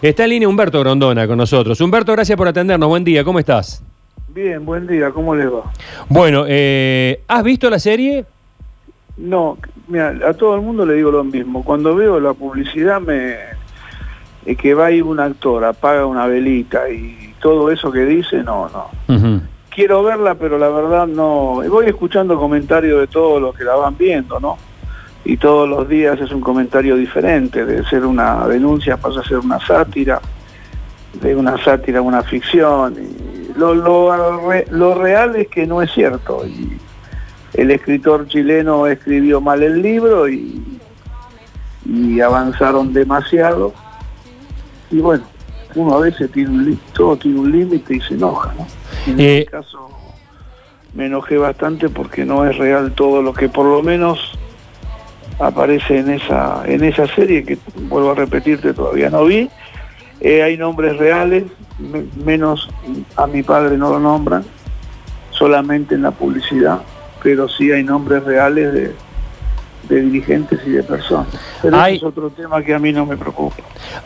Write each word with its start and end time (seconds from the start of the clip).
Está 0.00 0.22
en 0.22 0.30
línea 0.30 0.48
Humberto 0.48 0.78
Grondona 0.78 1.26
con 1.26 1.36
nosotros. 1.36 1.80
Humberto, 1.80 2.12
gracias 2.12 2.38
por 2.38 2.46
atendernos. 2.46 2.88
Buen 2.88 3.02
día, 3.02 3.24
¿cómo 3.24 3.40
estás? 3.40 3.82
Bien, 4.28 4.64
buen 4.64 4.86
día, 4.86 5.10
¿cómo 5.10 5.34
les 5.34 5.52
va? 5.52 5.72
Bueno, 6.08 6.44
eh, 6.46 7.20
¿has 7.26 7.42
visto 7.42 7.68
la 7.68 7.80
serie? 7.80 8.24
No, 9.16 9.58
mira, 9.88 10.14
a 10.24 10.34
todo 10.34 10.54
el 10.54 10.60
mundo 10.60 10.86
le 10.86 10.94
digo 10.94 11.10
lo 11.10 11.24
mismo. 11.24 11.64
Cuando 11.64 11.96
veo 11.96 12.20
la 12.20 12.32
publicidad 12.32 13.00
me 13.00 13.38
eh, 14.46 14.54
que 14.54 14.72
va 14.72 14.86
ahí 14.86 15.02
un 15.02 15.18
actor, 15.18 15.64
apaga 15.64 16.06
una 16.06 16.28
velita 16.28 16.88
y 16.88 17.34
todo 17.40 17.68
eso 17.72 17.90
que 17.90 18.04
dice, 18.04 18.44
no, 18.44 18.68
no. 18.68 19.40
Quiero 19.68 20.04
verla, 20.04 20.36
pero 20.36 20.58
la 20.58 20.68
verdad 20.68 21.08
no. 21.08 21.60
Voy 21.68 21.86
escuchando 21.86 22.38
comentarios 22.38 23.00
de 23.00 23.08
todos 23.08 23.42
los 23.42 23.52
que 23.52 23.64
la 23.64 23.74
van 23.74 23.98
viendo, 23.98 24.38
¿no? 24.38 24.58
Y 25.24 25.36
todos 25.36 25.68
los 25.68 25.88
días 25.88 26.18
es 26.20 26.30
un 26.32 26.40
comentario 26.40 26.96
diferente, 26.96 27.64
de 27.64 27.84
ser 27.84 28.06
una 28.06 28.46
denuncia 28.46 28.96
pasa 28.96 29.20
a 29.20 29.24
ser 29.24 29.38
una 29.38 29.58
sátira, 29.60 30.20
de 31.20 31.36
una 31.36 31.62
sátira 31.62 31.98
a 31.98 32.02
una 32.02 32.22
ficción. 32.22 32.94
Y 32.98 33.58
lo, 33.58 33.74
lo, 33.74 34.10
lo 34.70 34.94
real 34.94 35.36
es 35.36 35.48
que 35.48 35.66
no 35.66 35.82
es 35.82 35.90
cierto. 35.92 36.46
Y 36.46 36.78
el 37.54 37.70
escritor 37.70 38.26
chileno 38.28 38.86
escribió 38.86 39.40
mal 39.40 39.62
el 39.62 39.82
libro 39.82 40.28
y, 40.28 40.62
y 41.84 42.20
avanzaron 42.20 42.92
demasiado. 42.94 43.74
Y 44.90 45.00
bueno, 45.00 45.24
uno 45.74 45.96
a 45.96 46.00
veces 46.00 46.30
tiene 46.32 46.50
un 46.50 46.80
todo 46.94 47.16
tiene 47.16 47.40
un 47.40 47.52
límite 47.52 47.96
y 47.96 48.00
se 48.00 48.14
enoja, 48.14 48.54
¿no? 48.56 48.66
En 49.06 49.20
Eh, 49.20 49.38
este 49.40 49.50
caso 49.50 49.90
me 50.94 51.06
enojé 51.06 51.36
bastante 51.36 51.90
porque 51.90 52.24
no 52.24 52.46
es 52.46 52.56
real 52.56 52.92
todo 52.92 53.20
lo 53.20 53.34
que 53.34 53.48
por 53.50 53.66
lo 53.66 53.82
menos 53.82 54.37
aparece 55.38 55.98
en 55.98 56.10
esa 56.10 56.62
en 56.66 56.82
esa 56.84 57.06
serie 57.14 57.44
que 57.44 57.58
vuelvo 57.88 58.10
a 58.12 58.14
repetirte 58.14 58.72
todavía 58.74 59.10
no 59.10 59.24
vi. 59.24 59.48
Eh, 60.20 60.42
hay 60.42 60.56
nombres 60.56 60.96
reales, 60.96 61.44
me- 61.78 62.04
menos 62.24 62.68
a 63.16 63.26
mi 63.28 63.42
padre 63.44 63.76
no 63.76 63.90
lo 63.90 64.00
nombran, 64.00 64.44
solamente 65.30 65.94
en 65.94 66.02
la 66.02 66.10
publicidad, 66.10 66.80
pero 67.22 67.48
sí 67.48 67.70
hay 67.70 67.84
nombres 67.84 68.24
reales 68.24 68.72
de, 68.72 68.92
de 69.88 70.00
dirigentes 70.02 70.58
y 70.66 70.70
de 70.70 70.82
personas. 70.82 71.28
Pero 71.62 71.76
ese 71.76 71.84
Hay- 71.84 71.96
es 71.96 72.02
otro 72.02 72.30
tema 72.30 72.62
que 72.64 72.74
a 72.74 72.78
mí 72.80 72.92
no 72.92 73.06
me 73.06 73.16
preocupa. 73.16 73.56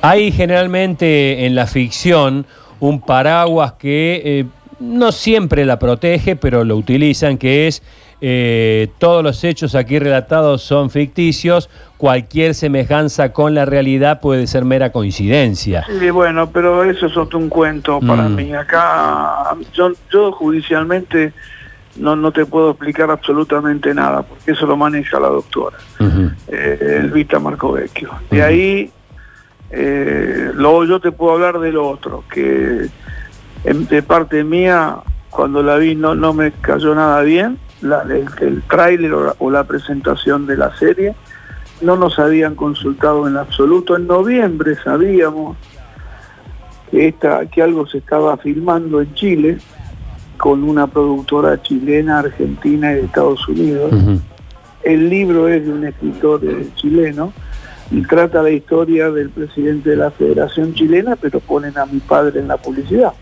Hay 0.03 0.31
generalmente 0.33 1.47
en 1.47 1.55
la 1.55 1.67
ficción 1.67 2.45
un 2.79 3.01
paraguas 3.01 3.73
que 3.75 4.21
eh, 4.25 4.45
no 4.81 5.13
siempre 5.13 5.65
la 5.65 5.79
protege, 5.79 6.37
pero 6.37 6.65
lo 6.65 6.77
utilizan, 6.77 7.39
que 7.39 7.69
es 7.69 7.83
eh, 8.25 8.89
todos 8.99 9.25
los 9.25 9.43
hechos 9.43 9.75
aquí 9.75 9.99
relatados 9.99 10.63
son 10.63 10.91
ficticios, 10.91 11.69
cualquier 11.97 12.55
semejanza 12.55 13.33
con 13.33 13.53
la 13.55 13.65
realidad 13.65 14.21
puede 14.21 14.47
ser 14.47 14.65
mera 14.65 14.93
coincidencia. 14.93 15.85
Sí, 15.99 16.09
bueno, 16.11 16.49
pero 16.51 16.85
eso 16.85 17.07
es 17.07 17.17
otro 17.17 17.41
un 17.41 17.49
cuento 17.49 17.99
para 17.99 18.29
Mm. 18.29 18.35
mí. 18.37 18.55
Acá 18.55 19.57
yo, 19.75 19.91
yo 20.13 20.31
judicialmente 20.31 21.33
no, 21.97 22.15
no 22.15 22.31
te 22.31 22.47
puedo 22.47 22.71
explicar 22.71 23.11
absolutamente 23.11 23.93
nada, 23.93 24.23
porque 24.23 24.53
eso 24.53 24.67
lo 24.67 24.77
maneja 24.77 25.19
la 25.19 25.29
doctora, 25.29 25.79
Ujú. 25.99 26.31
eh, 26.47 26.99
Elvita 27.01 27.41
Marcovecchio. 27.41 28.09
De 28.31 28.41
ahí, 28.41 28.91
eh, 29.71 30.51
luego 30.55 30.85
yo 30.85 31.01
te 31.01 31.11
puedo 31.11 31.33
hablar 31.33 31.59
de 31.59 31.73
lo 31.73 31.89
otro, 31.89 32.23
que 32.33 32.87
en- 33.65 33.87
de 33.89 34.03
parte 34.03 34.45
mía, 34.45 34.97
cuando 35.29 35.61
la 35.63 35.77
vi 35.77 35.97
no, 35.97 36.15
no 36.15 36.33
me 36.33 36.53
cayó 36.53 36.95
nada 36.95 37.21
bien, 37.23 37.59
la- 37.83 38.03
el, 38.03 38.27
el 38.41 38.63
tráiler 38.63 39.13
o 39.13 39.25
la- 39.27 39.35
o 39.39 39.51
la 39.51 39.65
presentación 39.65 40.47
de 40.47 40.57
la 40.57 40.75
serie, 40.79 41.15
no 41.81 41.97
nos 41.97 42.19
habían 42.19 42.55
consultado 42.55 43.27
en 43.29 43.37
absoluto. 43.37 43.97
En 43.97 44.07
noviembre 44.07 44.77
sabíamos 44.83 45.57
que, 46.91 47.09
esta, 47.09 47.47
que 47.47 47.63
algo 47.63 47.87
se 47.87 47.99
estaba 47.99 48.37
filmando 48.37 49.01
en 49.03 49.13
Chile 49.15 49.59
con 50.39 50.63
una 50.65 50.87
productora 50.87 51.61
chilena, 51.63 52.21
argentina 52.21 52.93
y 52.93 52.97
de 52.97 53.01
Estados 53.03 53.47
Unidos. 53.49 53.93
El 54.83 55.09
libro 55.09 55.47
es 55.49 55.65
de 55.65 55.73
un 55.73 55.85
escritor 55.85 56.41
eh, 56.45 56.67
chileno 56.75 57.33
y 57.91 58.03
trata 58.03 58.43
la 58.43 58.51
historia 58.51 59.11
del 59.11 59.31
presidente 59.31 59.91
de 59.91 59.97
la 59.97 60.11
Federación 60.11 60.75
Chilena, 60.75 61.15
pero 61.17 61.39
ponen 61.41 61.77
a 61.79 61.87
mi 61.87 62.01
padre 62.01 62.41
en 62.41 62.49
la 62.49 62.57
publicidad, 62.57 63.13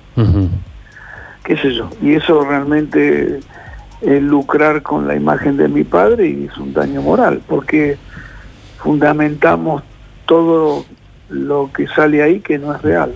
qué 1.44 1.56
sé 1.56 1.74
yo. 1.74 1.90
Y 2.00 2.14
eso 2.14 2.42
realmente 2.44 3.40
lucrar 4.02 4.82
con 4.82 5.06
la 5.06 5.14
imagen 5.14 5.56
de 5.56 5.68
mi 5.68 5.84
padre 5.84 6.28
y 6.28 6.44
es 6.50 6.56
un 6.58 6.72
daño 6.72 7.02
moral, 7.02 7.40
porque 7.46 7.96
fundamentamos 8.78 9.82
todo 10.26 10.84
lo 11.28 11.70
que 11.72 11.86
sale 11.88 12.22
ahí 12.22 12.40
que 12.40 12.58
no 12.58 12.74
es 12.74 12.82
real. 12.82 13.12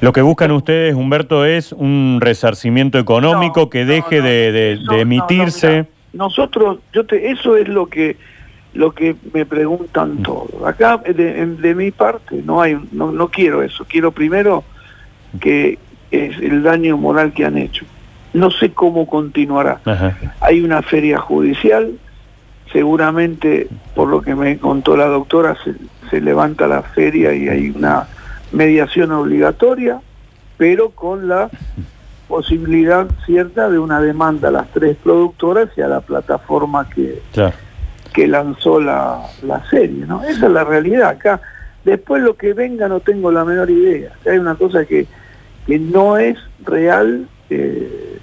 Lo 0.00 0.12
que 0.12 0.20
buscan 0.22 0.50
ustedes, 0.52 0.94
Humberto, 0.94 1.44
es 1.44 1.72
un 1.72 2.18
resarcimiento 2.20 2.98
económico 2.98 3.60
No, 3.60 3.70
que 3.70 3.84
deje 3.86 4.18
no, 4.18 4.24
de, 4.24 4.52
de- 4.52 5.00
emitirse. 5.00 5.86
nosotros, 6.12 6.78
yo 6.92 7.06
te, 7.06 7.30
eso 7.30 7.56
es 7.56 7.68
lo 7.68 7.86
que 7.86 8.16
lo 8.74 8.92
que 8.92 9.16
me 9.32 9.44
Mm. 9.44 9.48
preguntan 9.48 10.22
todos. 10.22 10.50
Acá 10.66 10.98
de, 10.98 11.46
de 11.46 11.74
mi 11.74 11.90
parte 11.92 12.42
no 12.44 12.60
hay, 12.60 12.76
no, 12.92 13.10
no 13.10 13.28
quiero 13.28 13.62
eso. 13.62 13.86
Quiero 13.88 14.12
primero 14.12 14.64
que 15.40 15.78
es 16.10 16.36
el 16.38 16.62
daño 16.62 16.98
moral 16.98 17.32
que 17.32 17.46
han 17.46 17.56
hecho. 17.56 17.86
No 18.36 18.50
sé 18.50 18.72
cómo 18.72 19.06
continuará. 19.06 19.80
Ajá. 19.84 20.16
Hay 20.40 20.60
una 20.62 20.82
feria 20.82 21.18
judicial, 21.18 21.92
seguramente 22.72 23.68
por 23.94 24.08
lo 24.08 24.20
que 24.22 24.34
me 24.34 24.58
contó 24.58 24.96
la 24.96 25.06
doctora 25.06 25.56
se, 25.64 25.74
se 26.10 26.20
levanta 26.20 26.66
la 26.66 26.82
feria 26.82 27.32
y 27.34 27.48
hay 27.48 27.70
una 27.70 28.06
mediación 28.52 29.12
obligatoria, 29.12 30.00
pero 30.56 30.90
con 30.90 31.28
la 31.28 31.48
posibilidad 32.28 33.06
cierta 33.24 33.68
de 33.70 33.78
una 33.78 34.00
demanda 34.00 34.48
a 34.48 34.50
las 34.50 34.68
tres 34.72 34.96
productoras 35.02 35.68
y 35.76 35.80
a 35.80 35.88
la 35.88 36.00
plataforma 36.00 36.88
que, 36.90 37.22
Claro. 37.32 37.54
que 38.12 38.26
lanzó 38.26 38.80
la, 38.80 39.20
la 39.42 39.64
serie, 39.70 40.04
¿no? 40.06 40.22
Esa 40.24 40.46
es 40.46 40.52
la 40.52 40.64
realidad 40.64 41.10
acá. 41.10 41.40
Después 41.84 42.22
lo 42.22 42.34
que 42.36 42.52
venga 42.52 42.88
no 42.88 42.98
tengo 43.00 43.30
la 43.30 43.44
menor 43.44 43.70
idea. 43.70 44.10
Hay 44.28 44.38
una 44.38 44.56
cosa 44.56 44.84
que, 44.84 45.06
que 45.66 45.78
no 45.78 46.18
es 46.18 46.36
real 46.64 47.28
eh, 47.48 48.15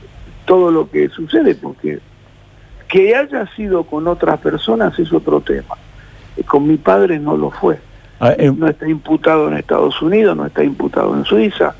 todo 0.53 0.69
lo 0.69 0.88
que 0.88 1.09
sucede, 1.09 1.56
porque 1.56 1.97
que 2.88 3.16
haya 3.16 3.47
sido 3.56 3.86
con 3.86 4.08
otras 4.08 4.40
personas 4.40 4.97
es 5.00 5.12
otro 5.12 5.41
tema. 5.41 5.75
Eh, 6.38 6.44
Con 6.44 6.68
mi 6.68 6.78
padre 6.78 7.18
no 7.18 7.36
lo 7.36 7.50
fue. 7.50 7.80
Ah, 8.19 8.34
eh, 8.38 8.53
No 8.56 8.68
está 8.68 8.88
imputado 8.88 9.47
en 9.47 9.58
Estados 9.58 10.00
Unidos, 10.00 10.38
no 10.38 10.46
está 10.46 10.63
imputado 10.63 11.16
en 11.18 11.25
Suiza. 11.25 11.74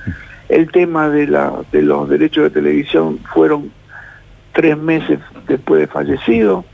El 0.50 0.72
tema 0.72 1.07
de, 1.09 1.28
la, 1.28 1.53
de 1.72 1.83
los 1.83 2.09
derechos 2.09 2.45
de 2.45 2.50
televisión 2.50 3.19
fueron 3.31 3.72
tres 4.53 4.75
meses 4.75 5.19
después 5.47 5.81
de 5.81 5.85
fallecido. 5.85 6.66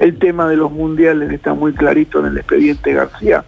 El 0.00 0.18
tema 0.18 0.48
de 0.48 0.56
los 0.56 0.72
mundiales 0.72 1.30
está 1.30 1.54
muy 1.54 1.74
clarito 1.74 2.18
en 2.18 2.26
el 2.26 2.38
expediente 2.38 2.92
García, 2.92 3.44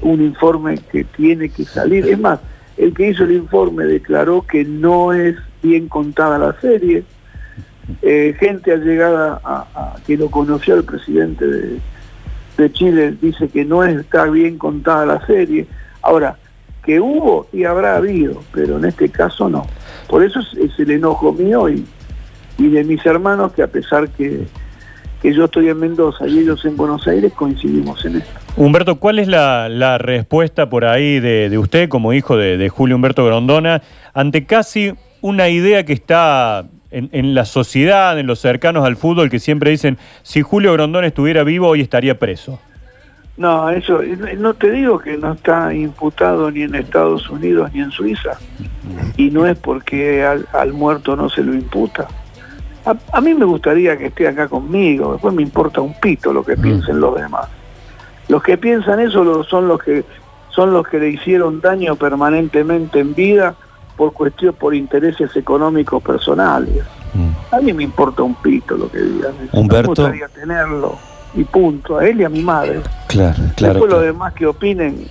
un 0.00 0.20
informe 0.20 0.76
que 0.90 1.04
tiene 1.04 1.50
que 1.50 1.64
salir. 1.64 2.08
Es 2.08 2.18
más, 2.18 2.40
el 2.76 2.92
que 2.94 3.10
hizo 3.10 3.22
el 3.22 3.30
informe 3.30 3.84
declaró 3.84 4.42
que 4.42 4.64
no 4.64 5.12
es 5.12 5.36
bien 5.64 5.88
contada 5.88 6.38
la 6.38 6.60
serie. 6.60 7.04
Eh, 8.02 8.36
gente 8.38 8.72
allegada 8.72 9.40
a, 9.44 9.66
a 9.74 9.96
que 10.06 10.16
lo 10.16 10.30
conoció 10.30 10.74
el 10.76 10.84
presidente 10.84 11.46
de, 11.46 11.80
Chile 12.72 13.16
dice 13.20 13.48
que 13.48 13.64
no 13.64 13.82
está 13.82 14.26
bien 14.26 14.58
contada 14.58 15.04
la 15.04 15.26
serie. 15.26 15.66
Ahora, 16.02 16.36
que 16.84 17.00
hubo 17.00 17.48
y 17.52 17.64
habrá 17.64 17.96
habido, 17.96 18.42
pero 18.52 18.78
en 18.78 18.84
este 18.84 19.08
caso 19.08 19.48
no. 19.48 19.66
Por 20.08 20.22
eso 20.22 20.40
es, 20.40 20.78
el 20.78 20.90
enojo 20.92 21.32
mío 21.32 21.68
y, 21.68 21.84
de 22.58 22.84
mis 22.84 23.04
hermanos 23.04 23.52
que 23.52 23.62
a 23.62 23.66
pesar 23.66 24.08
que, 24.10 24.46
que 25.20 25.34
yo 25.34 25.46
estoy 25.46 25.68
en 25.68 25.80
Mendoza 25.80 26.28
y 26.28 26.38
ellos 26.38 26.64
en 26.64 26.76
Buenos 26.76 27.08
Aires 27.08 27.32
coincidimos 27.32 28.04
en 28.04 28.18
esto. 28.18 28.30
Humberto, 28.56 29.00
¿cuál 29.00 29.18
es 29.18 29.26
la, 29.26 29.98
respuesta 29.98 30.70
por 30.70 30.84
ahí 30.84 31.18
de, 31.18 31.48
de 31.50 31.58
usted 31.58 31.88
como 31.88 32.12
hijo 32.12 32.36
de, 32.36 32.56
de 32.56 32.68
Julio 32.68 32.94
Humberto 32.94 33.24
Grondona 33.24 33.82
ante 34.12 34.46
casi 34.46 34.94
una 35.24 35.48
idea 35.48 35.86
que 35.86 35.94
está 35.94 36.66
en, 36.90 37.08
en 37.12 37.34
la 37.34 37.46
sociedad, 37.46 38.18
en 38.18 38.26
los 38.26 38.40
cercanos 38.40 38.84
al 38.84 38.96
fútbol, 38.96 39.30
que 39.30 39.38
siempre 39.38 39.70
dicen, 39.70 39.96
si 40.22 40.42
Julio 40.42 40.74
Grondona 40.74 41.06
estuviera 41.06 41.44
vivo 41.44 41.66
hoy 41.66 41.80
estaría 41.80 42.18
preso? 42.18 42.60
No, 43.38 43.70
eso, 43.70 44.02
no 44.36 44.52
te 44.52 44.70
digo 44.70 44.98
que 44.98 45.16
no 45.16 45.32
está 45.32 45.72
imputado 45.72 46.50
ni 46.50 46.64
en 46.64 46.74
Estados 46.74 47.30
Unidos 47.30 47.70
ni 47.72 47.80
en 47.80 47.90
Suiza. 47.90 48.32
Y 49.16 49.30
no 49.30 49.46
es 49.46 49.56
porque 49.56 50.22
al, 50.22 50.46
al 50.52 50.74
muerto 50.74 51.16
no 51.16 51.30
se 51.30 51.42
lo 51.42 51.54
imputa. 51.54 52.06
A, 52.84 52.94
a 53.10 53.20
mí 53.22 53.32
me 53.32 53.46
gustaría 53.46 53.96
que 53.96 54.08
esté 54.08 54.28
acá 54.28 54.46
conmigo, 54.46 55.12
después 55.12 55.32
me 55.32 55.40
importa 55.40 55.80
un 55.80 55.98
pito 55.98 56.34
lo 56.34 56.44
que 56.44 56.54
piensen 56.58 57.00
los 57.00 57.18
demás. 57.18 57.48
Los 58.28 58.42
que 58.42 58.58
piensan 58.58 59.00
eso 59.00 59.42
son 59.44 59.68
los 59.68 59.82
que 59.82 60.04
son 60.50 60.74
los 60.74 60.86
que 60.86 60.98
le 60.98 61.08
hicieron 61.08 61.62
daño 61.62 61.96
permanentemente 61.96 63.00
en 63.00 63.14
vida 63.14 63.56
por 63.96 64.12
cuestión 64.12 64.54
por 64.54 64.74
intereses 64.74 65.34
económicos 65.36 66.02
personales. 66.02 66.84
A 67.52 67.60
mí 67.60 67.72
me 67.72 67.84
importa 67.84 68.22
un 68.22 68.34
pito 68.34 68.76
lo 68.76 68.90
que 68.90 68.98
digan. 69.00 69.32
Humberto. 69.52 70.02
Me 70.02 70.08
gustaría 70.08 70.28
tenerlo 70.28 70.98
y 71.36 71.44
punto, 71.44 71.98
a 71.98 72.06
él 72.06 72.20
y 72.20 72.24
a 72.24 72.28
mi 72.28 72.42
madre. 72.42 72.80
Claro, 73.08 73.36
claro. 73.56 73.74
Después 73.74 73.90
lo 73.90 73.98
claro. 73.98 74.00
demás 74.00 74.32
que 74.34 74.46
opinen 74.46 75.06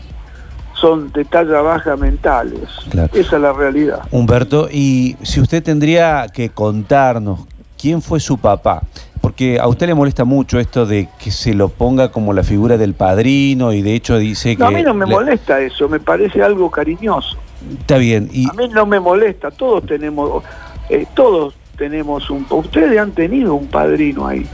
son 0.73 1.11
de 1.13 1.23
talla 1.23 1.61
baja 1.61 1.95
mentales. 1.95 2.69
Claro. 2.89 3.09
Esa 3.13 3.35
es 3.37 3.41
la 3.41 3.53
realidad. 3.53 4.01
Humberto, 4.11 4.67
y 4.69 5.15
si 5.21 5.39
usted 5.39 5.63
tendría 5.63 6.27
que 6.27 6.49
contarnos 6.49 7.41
quién 7.79 8.01
fue 8.01 8.19
su 8.19 8.37
papá, 8.37 8.81
porque 9.21 9.57
a 9.57 9.67
usted 9.67 9.87
le 9.87 9.93
molesta 9.93 10.25
mucho 10.25 10.59
esto 10.59 10.85
de 10.85 11.07
que 11.17 11.31
se 11.31 11.53
lo 11.53 11.69
ponga 11.69 12.11
como 12.11 12.33
la 12.33 12.43
figura 12.43 12.77
del 12.77 12.93
padrino 12.93 13.71
y 13.71 13.81
de 13.81 13.95
hecho 13.95 14.17
dice 14.17 14.57
que... 14.57 14.59
No, 14.59 14.67
a 14.67 14.71
mí 14.71 14.83
no 14.83 14.93
me 14.93 15.05
le- 15.05 15.13
molesta 15.13 15.61
eso, 15.61 15.87
me 15.87 16.01
parece 16.01 16.43
algo 16.43 16.69
cariñoso. 16.69 17.37
Está 17.79 17.97
bien, 17.97 18.29
y 18.31 18.47
A 18.49 18.53
mí 18.53 18.67
no 18.69 18.85
me 18.85 18.99
molesta, 18.99 19.51
todos 19.51 19.85
tenemos, 19.85 20.43
eh, 20.89 21.05
todos 21.13 21.55
tenemos 21.77 22.29
un, 22.29 22.45
ustedes 22.49 22.99
han 22.99 23.11
tenido 23.11 23.55
un 23.55 23.67
padrino 23.67 24.27
ahí, 24.27 24.45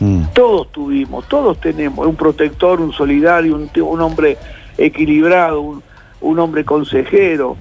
mm, 0.00 0.24
todos 0.34 0.70
tuvimos, 0.70 1.26
todos 1.28 1.58
tenemos 1.60 2.06
un 2.06 2.16
protector, 2.16 2.80
un 2.80 2.92
solidario, 2.92 3.56
un, 3.56 3.70
un 3.82 4.00
hombre 4.00 4.36
equilibrado, 4.76 5.60
un, 5.60 5.82
un 6.20 6.38
hombre 6.38 6.64
consejero. 6.64 7.56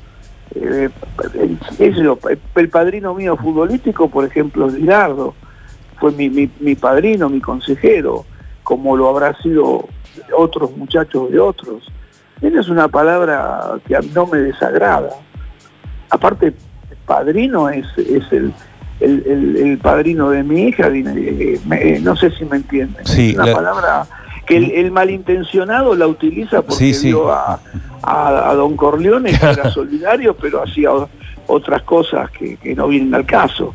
Eh, 0.53 0.89
el, 1.39 2.69
padrino 2.69 3.13
mío 3.13 3.37
futbolístico, 3.37 4.09
por 4.09 4.25
ejemplo, 4.25 4.67
es 4.67 4.73
Lidardo, 4.73 5.33
fue 5.99 6.11
mi, 6.11 6.29
mi, 6.29 6.49
mi 6.59 6.75
padrino, 6.75 7.29
mi 7.29 7.39
consejero, 7.39 8.25
como 8.63 8.97
lo 8.97 9.07
habrá 9.07 9.35
sido 9.41 9.87
otros 10.35 10.75
muchachos 10.75 11.31
de 11.31 11.39
otros. 11.39 11.89
Esa 12.41 12.59
es 12.59 12.69
una 12.69 12.87
palabra 12.87 13.73
que 13.87 13.95
a 13.95 13.99
mí 14.01 14.11
no 14.15 14.25
me 14.25 14.39
desagrada. 14.39 15.09
Aparte, 16.09 16.53
padrino 17.05 17.69
es, 17.69 17.85
es 17.97 18.23
el, 18.31 18.53
el, 18.99 19.23
el- 19.27 19.57
el 19.57 19.77
padrino 19.77 20.29
de 20.29 20.43
mi 20.43 20.63
hija, 20.67 20.87
eh, 20.87 21.59
me- 21.65 21.99
no 21.99 22.15
sé 22.15 22.31
si 22.31 22.45
me 22.45 22.57
entienden. 22.57 23.05
Sí, 23.05 23.29
es 23.29 23.35
una 23.35 23.45
la- 23.45 23.53
palabra 23.53 24.05
que 24.45 24.57
el, 24.57 24.71
el 24.71 24.91
malintencionado 24.91 25.95
la 25.95 26.07
utiliza 26.07 26.61
porque 26.63 26.75
Sí, 26.85 26.93
sí. 26.93 27.07
vio 27.07 27.31
a, 27.31 27.59
a- 28.01 28.49
a 28.49 28.55
Don 28.55 28.75
Corleone, 28.75 29.31
que 29.37 29.45
era 29.45 29.69
solidario, 29.71 30.35
pero 30.35 30.63
hacía 30.63 30.89
otras 31.47 31.83
cosas 31.83 32.29
que, 32.31 32.57
que 32.57 32.73
no 32.75 32.87
vienen 32.87 33.13
al 33.13 33.25
caso. 33.25 33.73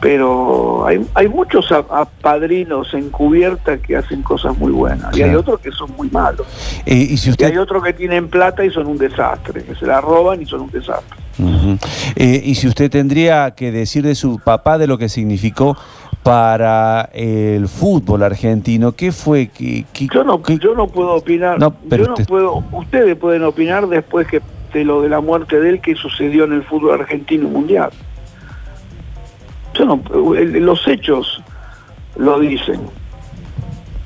Pero 0.00 0.86
hay, 0.86 1.04
hay 1.14 1.28
muchos 1.28 1.70
a- 1.72 1.84
a 1.90 2.04
padrinos 2.06 2.94
encubierta 2.94 3.76
que 3.78 3.96
hacen 3.96 4.22
cosas 4.22 4.56
muy 4.56 4.72
buenas 4.72 5.14
y 5.16 5.22
hay 5.22 5.34
otros 5.34 5.60
que 5.60 5.70
son 5.72 5.90
muy 5.96 6.08
malos. 6.10 6.46
eh, 6.86 6.94
y 7.10 7.16
si 7.18 7.28
Y 7.28 7.32
usted... 7.32 7.46
hay 7.46 7.58
otros 7.58 7.82
que 7.84 7.92
tienen 7.92 8.28
plata 8.28 8.64
y 8.64 8.70
son 8.70 8.86
un 8.86 8.96
desastre, 8.98 9.62
que 9.62 9.74
se 9.74 9.86
la 9.86 10.00
roban 10.00 10.40
y 10.40 10.46
son 10.46 10.62
un 10.62 10.70
desastre. 10.70 11.18
Eh, 12.16 12.42
y 12.44 12.54
si 12.54 12.66
usted 12.66 12.90
tendría 12.90 13.50
que 13.52 13.70
decir 13.72 14.02
de 14.04 14.14
su 14.14 14.38
papá 14.38 14.78
de 14.78 14.86
lo 14.86 14.98
que 14.98 15.08
significó 15.08 15.76
para 16.22 17.08
el 17.14 17.66
fútbol 17.68 18.22
argentino, 18.22 18.92
¿qué 18.92 19.10
fue? 19.12 19.48
¿Qué, 19.48 19.84
qué- 19.92 20.08
Yo 20.12 20.22
no, 20.24 20.42
qué- 20.42 20.58
yo 20.58 20.74
no 20.74 20.86
puedo 20.86 21.14
opinar, 21.14 21.58
No, 21.58 21.72
pero 21.88 22.04
yo 22.04 22.10
no 22.10 22.16
puedo, 22.26 22.64
ustedes 22.72 23.16
pueden 23.16 23.42
opinar 23.44 23.86
después 23.88 24.26
que 24.26 24.40
de 24.74 24.84
lo 24.84 25.02
de 25.02 25.08
la 25.08 25.20
muerte 25.20 25.58
de 25.60 25.70
él 25.70 25.80
que 25.80 25.94
sucedió 25.96 26.44
en 26.44 26.52
el 26.52 26.62
fútbol 26.62 27.00
argentino 27.00 27.48
mundial. 27.48 27.90
Yo 29.74 29.84
no, 29.84 30.34
el- 30.34 30.64
los 30.64 30.86
hechos 30.88 31.42
lo 32.16 32.38
dicen. 32.40 32.80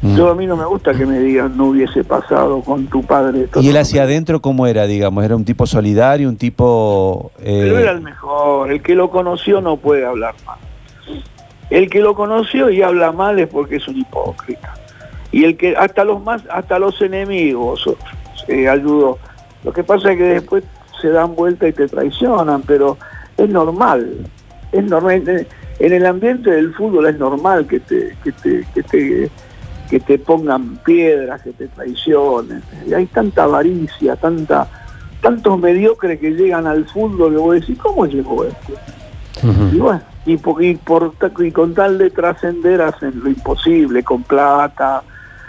Mm. 0.02 0.16
Yo 0.16 0.28
a 0.30 0.34
mí 0.34 0.46
no 0.46 0.56
me 0.56 0.66
gusta 0.66 0.92
que 0.92 1.06
me 1.06 1.18
digan 1.18 1.56
no 1.56 1.66
hubiese 1.68 2.04
pasado 2.04 2.60
con 2.60 2.86
tu 2.88 3.02
padre. 3.02 3.48
¿Y 3.60 3.68
él 3.70 3.76
hacia 3.78 4.02
adentro 4.02 4.40
cómo 4.42 4.66
era, 4.66 4.86
digamos? 4.86 5.24
¿Era 5.24 5.34
un 5.34 5.44
tipo 5.46 5.66
solidario, 5.66 6.28
un 6.28 6.36
tipo... 6.36 7.32
eh, 7.38 7.60
Pero 7.62 7.78
era 7.78 7.92
el 7.92 8.02
mejor, 8.02 8.70
el 8.70 8.82
que 8.82 8.94
lo 8.94 9.10
conoció 9.10 9.62
no 9.62 9.78
puede 9.78 10.04
hablar 10.04 10.34
mal. 10.44 10.58
El 11.70 11.88
que 11.88 12.00
lo 12.00 12.14
conoció 12.14 12.68
y 12.68 12.82
habla 12.82 13.12
mal 13.12 13.38
es 13.38 13.48
porque 13.48 13.76
es 13.76 13.88
un 13.88 13.96
hipócrita. 13.96 14.74
Y 15.32 15.44
el 15.44 15.56
que 15.56 15.74
hasta 15.74 16.04
los 16.04 16.22
más, 16.22 16.42
hasta 16.50 16.78
los 16.78 17.00
enemigos 17.00 17.88
eh, 18.46 18.68
ayudó. 18.68 19.18
Lo 19.64 19.72
que 19.72 19.82
pasa 19.82 20.12
es 20.12 20.18
que 20.18 20.24
después 20.24 20.62
se 21.00 21.08
dan 21.08 21.34
vuelta 21.34 21.66
y 21.66 21.72
te 21.72 21.88
traicionan, 21.88 22.60
pero 22.62 22.98
es 23.38 23.48
normal. 23.48 24.26
Es 24.74 24.84
normal. 24.84 25.22
En- 25.28 25.92
el 25.92 26.06
ambiente 26.06 26.50
del 26.50 26.72
fútbol 26.74 27.06
es 27.08 27.18
normal 27.18 27.66
que 27.66 27.80
te, 27.80 28.16
que 28.22 28.30
te, 28.32 28.64
que 28.74 28.82
te, 28.84 29.30
que 29.90 30.00
te 30.00 30.18
pongan 30.18 30.76
piedras, 30.84 31.42
que 31.42 31.52
te 31.52 31.66
traicionen. 31.68 32.62
Y 32.86 32.94
hay 32.94 33.06
tanta 33.06 33.42
avaricia, 33.44 34.14
tanta, 34.16 34.68
tantos 35.20 35.58
mediocres 35.58 36.20
que 36.20 36.30
llegan 36.30 36.66
al 36.68 36.84
fútbol 36.86 37.32
que 37.32 37.38
vos 37.38 37.54
decís, 37.54 37.78
¿cómo 37.78 38.06
llegó 38.06 38.44
este? 38.44 38.74
Y 39.74 39.78
bueno, 39.78 40.00
y, 40.26 40.36
por, 40.36 40.62
y, 40.62 40.74
por 40.76 41.12
ta- 41.16 41.32
y 41.38 41.50
con 41.50 41.74
tal 41.74 41.98
de 41.98 42.10
trascender 42.10 42.80
hacen 42.80 43.20
lo 43.22 43.28
imposible, 43.28 44.02
con 44.04 44.22
plata, 44.22 45.02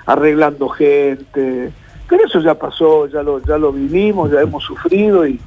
arreglando 0.07 0.69
gente. 0.69 1.71
Pero 2.09 2.25
eso 2.25 2.39
ya 2.41 2.55
pasó, 2.55 3.07
ya 3.07 3.21
lo, 3.23 3.39
ya 3.43 3.57
lo 3.59 3.71
vivimos, 3.71 4.31
ya 4.31 4.41
hemos 4.41 4.63
sufrido 4.63 5.25
y, 5.27 5.39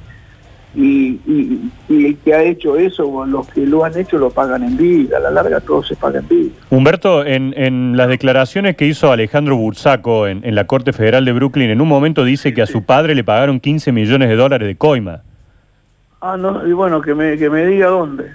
y, 0.75 1.19
y- 1.25 1.71
y 1.89 2.05
el 2.05 2.17
que 2.17 2.33
ha 2.33 2.43
hecho 2.43 2.77
eso, 2.77 3.25
los 3.25 3.47
que 3.49 3.65
lo 3.65 3.83
han 3.83 3.97
hecho 3.97 4.17
lo 4.17 4.29
pagan 4.29 4.63
en 4.63 4.77
vida, 4.77 5.17
a 5.17 5.19
la 5.19 5.31
larga 5.31 5.59
todo 5.59 5.83
se 5.83 5.95
paga 5.95 6.19
en 6.19 6.27
vida. 6.27 6.51
Humberto, 6.69 7.25
en, 7.25 7.53
en 7.57 7.97
las 7.97 8.07
declaraciones 8.07 8.75
que 8.75 8.85
hizo 8.85 9.11
Alejandro 9.11 9.57
Bursaco 9.57 10.27
en, 10.27 10.41
en 10.45 10.53
la 10.55 10.65
Corte 10.67 10.93
Federal 10.93 11.25
de 11.25 11.31
Brooklyn, 11.33 11.69
en 11.71 11.81
un 11.81 11.87
momento 11.87 12.23
dice 12.23 12.53
que 12.53 12.61
a 12.61 12.67
su 12.67 12.83
padre 12.83 13.15
le 13.15 13.23
pagaron 13.23 13.59
15 13.59 13.91
millones 13.91 14.29
de 14.29 14.35
dólares 14.35 14.67
de 14.67 14.75
coima. 14.75 15.21
Ah, 16.21 16.35
no, 16.37 16.67
y 16.67 16.73
bueno, 16.73 17.01
que 17.01 17.15
me, 17.15 17.37
que 17.37 17.49
me 17.49 17.65
diga 17.65 17.87
dónde. 17.87 18.25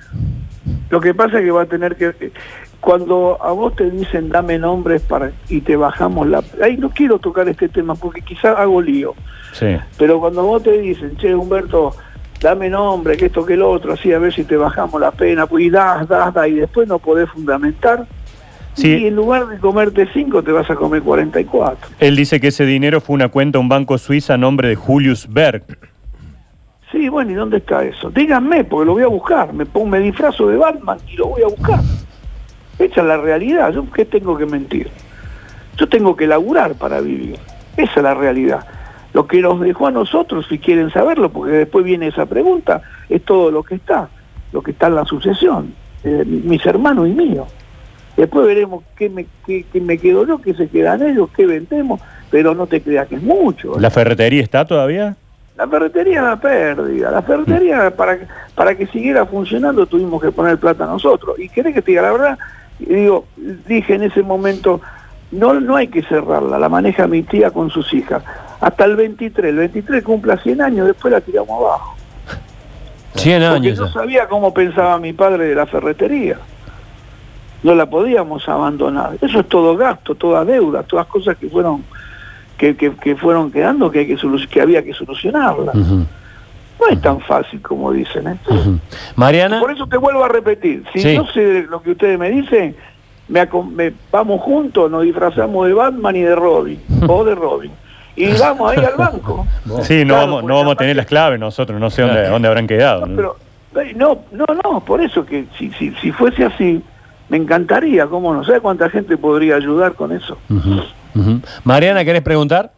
Lo 0.91 1.01
que 1.01 1.13
pasa 1.15 1.39
es 1.39 1.45
que 1.45 1.51
va 1.51 1.63
a 1.63 1.67
tener 1.67 1.97
que... 1.97 2.33
Cuando 2.81 3.39
a 3.43 3.53
vos 3.53 3.75
te 3.77 3.91
dicen 3.91 4.29
dame 4.29 4.59
nombres 4.59 5.01
para 5.03 5.33
y 5.49 5.61
te 5.63 5.75
bajamos 5.77 6.27
la... 6.29 6.43
Ahí 6.63 6.77
no 6.77 6.91
quiero 6.91 7.19
tocar 7.19 7.49
este 7.49 7.69
tema 7.69 7.95
porque 7.95 8.21
quizá 8.21 8.53
hago 8.53 8.83
lío. 8.83 9.15
Sí. 9.53 9.77
Pero 9.99 10.21
cuando 10.21 10.43
vos 10.43 10.63
te 10.63 10.79
dicen, 10.81 11.17
che, 11.17 11.35
Humberto, 11.35 11.95
dame 12.41 12.69
nombre, 12.69 13.17
que 13.17 13.27
esto, 13.27 13.45
que 13.45 13.57
lo 13.57 13.71
otro, 13.71 13.93
así 13.95 14.13
a 14.13 14.19
ver 14.19 14.33
si 14.33 14.45
te 14.45 14.57
bajamos 14.57 15.01
la 15.01 15.11
pena, 15.11 15.47
pues 15.47 15.65
y 15.65 15.71
das, 15.71 16.07
das, 16.09 16.33
das, 16.35 16.49
y 16.49 16.55
después 16.55 16.87
no 16.89 16.99
podés 16.99 17.29
fundamentar, 17.31 18.07
Sí. 18.75 18.89
y 18.93 19.07
en 19.07 19.15
lugar 19.15 19.47
de 19.47 19.59
comerte 19.59 20.09
cinco 20.13 20.43
te 20.43 20.51
vas 20.51 20.69
a 20.69 20.75
comer 20.75 21.01
44. 21.03 21.91
Él 22.01 22.17
dice 22.17 22.41
que 22.41 22.49
ese 22.49 22.67
dinero 22.67 23.01
fue 23.01 23.15
una 23.15 23.29
cuenta 23.29 23.59
a 23.59 23.61
un 23.61 23.69
banco 23.69 23.97
suiza 23.99 24.35
a 24.35 24.37
nombre 24.37 24.69
de 24.69 24.75
Julius 24.75 25.29
Berg. 25.33 25.63
Sí, 26.91 27.09
bueno, 27.09 27.31
¿y 27.31 27.35
dónde 27.35 27.59
está 27.59 27.85
eso? 27.85 28.11
Díganme, 28.11 28.65
porque 28.65 28.87
lo 28.87 28.93
voy 28.95 29.03
a 29.05 29.09
buscar, 29.09 29.53
me 29.53 29.65
pongo, 29.65 29.87
me 29.87 30.01
disfrazo 30.01 30.49
de 30.49 30.57
Batman 30.57 30.99
y 31.09 31.17
lo 31.17 31.29
voy 31.29 31.43
a 31.43 31.47
buscar. 31.47 31.81
Esa 32.79 33.01
es 33.01 33.07
la 33.07 33.17
realidad, 33.17 33.73
yo 33.73 33.85
qué 33.93 34.05
tengo 34.05 34.37
que 34.37 34.47
mentir. 34.47 34.89
Yo 35.77 35.89
tengo 35.89 36.15
que 36.17 36.27
laburar 36.27 36.75
para 36.75 37.01
vivir. 37.01 37.37
Esa 37.77 37.93
es 37.97 38.03
la 38.03 38.15
realidad. 38.15 38.67
Lo 39.15 39.27
que 39.27 39.41
nos 39.41 39.61
dejó 39.61 39.87
a 39.87 39.91
nosotros, 39.91 40.45
si 40.49 40.59
quieren 40.59 40.91
saberlo, 40.91 41.31
porque 41.31 41.53
después 41.53 41.85
viene 41.85 42.09
esa 42.09 42.27
pregunta, 42.27 42.83
es 43.09 43.23
todo 43.25 43.51
lo 43.51 43.63
que 43.63 43.77
está, 43.77 44.09
lo 44.53 44.61
que 44.61 44.73
está 44.73 44.89
en 44.89 44.97
la 44.97 45.05
sucesión, 45.07 45.73
eh, 46.03 46.25
mis 46.27 46.67
hermanos 46.67 47.09
y 47.09 47.13
míos. 47.13 47.49
Después 48.17 48.47
veremos 48.47 48.85
qué 48.97 49.09
me, 49.09 49.27
qué, 49.47 49.65
qué 49.73 49.81
me 49.81 49.99
quedo 49.99 50.27
yo, 50.27 50.43
qué 50.43 50.53
se 50.55 50.69
quedan 50.69 51.03
ellos, 51.03 51.31
qué 51.35 51.47
vendemos, 51.47 52.01
pero 52.31 52.55
no 52.55 52.67
te 52.67 52.83
creas 52.83 53.09
que 53.09 53.15
es 53.15 53.23
mucho. 53.23 53.77
¿eh? 53.77 53.81
¿La 53.81 53.91
ferretería 53.91 54.43
está 54.43 54.65
todavía? 54.65 55.17
La 55.57 55.69
ferretería 55.69 56.19
era 56.19 56.37
pérdida. 56.37 57.11
La 57.13 57.23
ferretería, 57.23 57.95
para, 57.95 58.19
para 58.57 58.77
que 58.77 58.87
siguiera 58.89 59.25
funcionando, 59.27 59.87
tuvimos 59.87 60.21
que 60.21 60.33
poner 60.33 60.59
plata 60.59 60.87
nosotros. 60.87 61.39
Y 61.39 61.49
querés 61.49 61.75
que 61.75 61.83
te 61.83 61.93
diga 61.93 62.03
la 62.03 62.13
verdad, 62.13 62.39
digo, 62.81 63.27
dije 63.37 63.95
en 63.95 64.03
ese 64.03 64.23
momento, 64.23 64.81
no, 65.31 65.55
no 65.61 65.77
hay 65.77 65.89
que 65.89 66.03
cerrarla, 66.03 66.59
la 66.59 66.69
maneja 66.69 67.07
mi 67.07 67.23
tía 67.23 67.53
con 67.53 67.71
sus 67.71 67.93
hijas. 67.95 68.25
Hasta 68.65 68.87
el 68.87 68.97
23, 68.97 69.51
el 69.51 69.57
23 69.57 70.03
cumpla 70.03 70.39
100 70.39 70.63
años, 70.63 70.87
después 70.87 71.13
la 71.13 71.21
tiramos 71.21 71.51
abajo. 71.61 71.95
100 73.17 73.43
Porque 73.43 73.57
años. 73.69 73.79
yo 73.79 73.85
ya. 73.87 73.93
sabía 73.93 74.27
cómo 74.27 74.55
pensaba 74.55 74.99
mi 74.99 75.13
padre 75.13 75.45
de 75.49 75.55
la 75.55 75.67
ferretería. 75.67 76.39
No 77.63 77.75
la 77.75 77.85
podíamos 77.85 78.49
abandonar. 78.49 79.19
Eso 79.21 79.41
es 79.41 79.49
todo 79.51 79.77
gasto, 79.77 80.15
toda 80.15 80.47
deuda, 80.47 80.83
todas 80.83 81.07
cosas 81.09 81.37
que 81.37 81.49
fueron 81.51 81.85
que, 82.57 82.75
que, 82.75 82.93
que 82.97 83.17
fueron 83.17 83.53
quedando 83.53 83.91
que, 83.91 83.99
hay 83.99 84.07
que, 84.07 84.17
solu- 84.17 84.49
que 84.49 84.63
había 84.63 84.83
que 84.83 84.95
solucionarlas. 84.95 85.75
Ujú, 85.75 86.07
No 86.81 86.89
es 86.91 87.01
tan 87.03 87.21
fácil 87.21 87.61
como 87.61 87.93
dicen. 87.93 88.29
¿eh? 88.29 88.37
Mariana, 89.17 89.61
Por 89.61 89.73
eso 89.73 89.87
te 89.87 89.99
vuelvo 89.99 90.25
a 90.25 90.29
repetir. 90.29 90.85
Si 90.95 91.01
Sí. 91.01 91.19
no 91.19 91.27
sé 91.27 91.67
lo 91.69 91.83
que 91.83 91.91
ustedes 91.91 92.19
me 92.19 92.31
dicen, 92.31 92.75
me, 93.29 93.43
acom- 93.47 93.71
me- 93.71 93.93
vamos 94.11 94.41
juntos, 94.41 94.91
nos 94.91 95.03
disfrazamos 95.03 95.67
de 95.67 95.75
Batman 95.75 96.17
y 96.17 96.23
de 96.23 96.35
Robin, 96.35 96.81
o 97.09 97.25
de 97.25 97.35
Robin. 97.35 97.73
Y 98.17 98.33
vamos 98.39 98.73
ahí 98.73 98.85
al 98.85 98.97
banco. 98.97 99.47
Sí, 99.83 100.05
no, 100.05 100.15
Claro, 100.15 100.27
vamos, 100.27 100.45
no 100.45 100.55
vamos 100.57 100.73
a 100.75 100.77
tener 100.77 100.95
las 100.95 101.07
claves 101.07 101.41
nosotros, 101.41 101.81
no 101.81 101.91
sé 101.91 102.03
dónde, 102.03 102.29
dónde 102.29 102.49
habrán 102.49 102.67
quedado. 102.67 103.07
No, 103.07 103.07
¿no? 103.07 103.37
pero, 103.73 103.85
eh, 103.87 103.93
no, 103.97 104.21
no, 104.31 104.45
no, 104.63 104.81
por 104.81 105.01
eso 105.01 105.25
que 105.25 105.47
si, 105.59 105.71
si, 105.73 105.91
si 105.97 106.13
fuese 106.13 106.45
así, 106.45 106.83
me 107.29 107.37
encantaría, 107.37 108.07
¿cómo 108.07 108.33
no? 108.33 108.45
¿Sabe 108.45 108.61
cuánta 108.61 108.89
gente 108.91 109.17
podría 109.17 109.57
ayudar 109.57 109.95
con 109.95 110.13
eso? 110.13 110.39
Mariana, 111.65 112.05
¿querés 112.05 112.23
preguntar? 112.23 112.73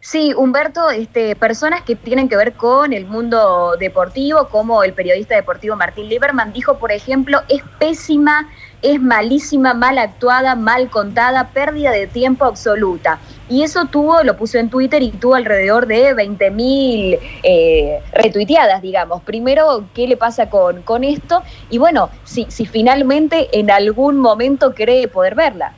Sí, 0.00 0.32
Humberto, 0.36 0.90
este, 0.90 1.34
personas 1.34 1.82
que 1.82 1.96
tienen 1.96 2.28
que 2.28 2.36
ver 2.36 2.52
con 2.52 2.92
el 2.92 3.06
mundo 3.06 3.74
deportivo, 3.78 4.48
como 4.48 4.84
el 4.84 4.92
periodista 4.92 5.34
deportivo 5.34 5.74
Martín 5.74 6.08
Lieberman, 6.08 6.52
dijo, 6.52 6.78
por 6.78 6.92
ejemplo, 6.92 7.40
es 7.48 7.62
pésima, 7.80 8.48
es 8.82 9.00
malísima, 9.00 9.74
mal 9.74 9.98
actuada, 9.98 10.54
mal 10.54 10.90
contada, 10.90 11.48
pérdida 11.48 11.90
de 11.90 12.06
tiempo 12.06 12.44
absoluta. 12.44 13.18
Y 13.48 13.62
eso 13.62 13.86
tuvo, 13.86 14.22
lo 14.22 14.36
puso 14.36 14.58
en 14.58 14.70
Twitter 14.70 15.02
y 15.02 15.10
tuvo 15.10 15.34
alrededor 15.34 15.86
de 15.86 16.14
20.000 16.14 17.18
eh, 17.42 18.00
retuiteadas, 18.12 18.82
digamos. 18.82 19.22
Primero, 19.22 19.84
¿qué 19.94 20.06
le 20.08 20.16
pasa 20.16 20.50
con, 20.50 20.82
con 20.82 21.04
esto? 21.04 21.42
Y 21.70 21.78
bueno, 21.78 22.10
si, 22.24 22.46
si 22.48 22.66
finalmente 22.66 23.48
en 23.58 23.70
algún 23.70 24.18
momento 24.18 24.74
cree 24.74 25.08
poder 25.08 25.34
verla. 25.34 25.72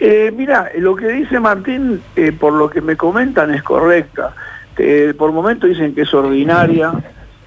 Eh, 0.00 0.32
mira, 0.36 0.70
lo 0.78 0.96
que 0.96 1.06
dice 1.08 1.38
Martín, 1.38 2.02
eh, 2.16 2.32
por 2.32 2.52
lo 2.54 2.68
que 2.68 2.80
me 2.80 2.96
comentan, 2.96 3.54
es 3.54 3.62
correcta. 3.62 4.34
Eh, 4.76 5.14
por 5.16 5.32
momento 5.32 5.66
dicen 5.66 5.94
que 5.94 6.02
es 6.02 6.12
ordinaria, 6.12 6.92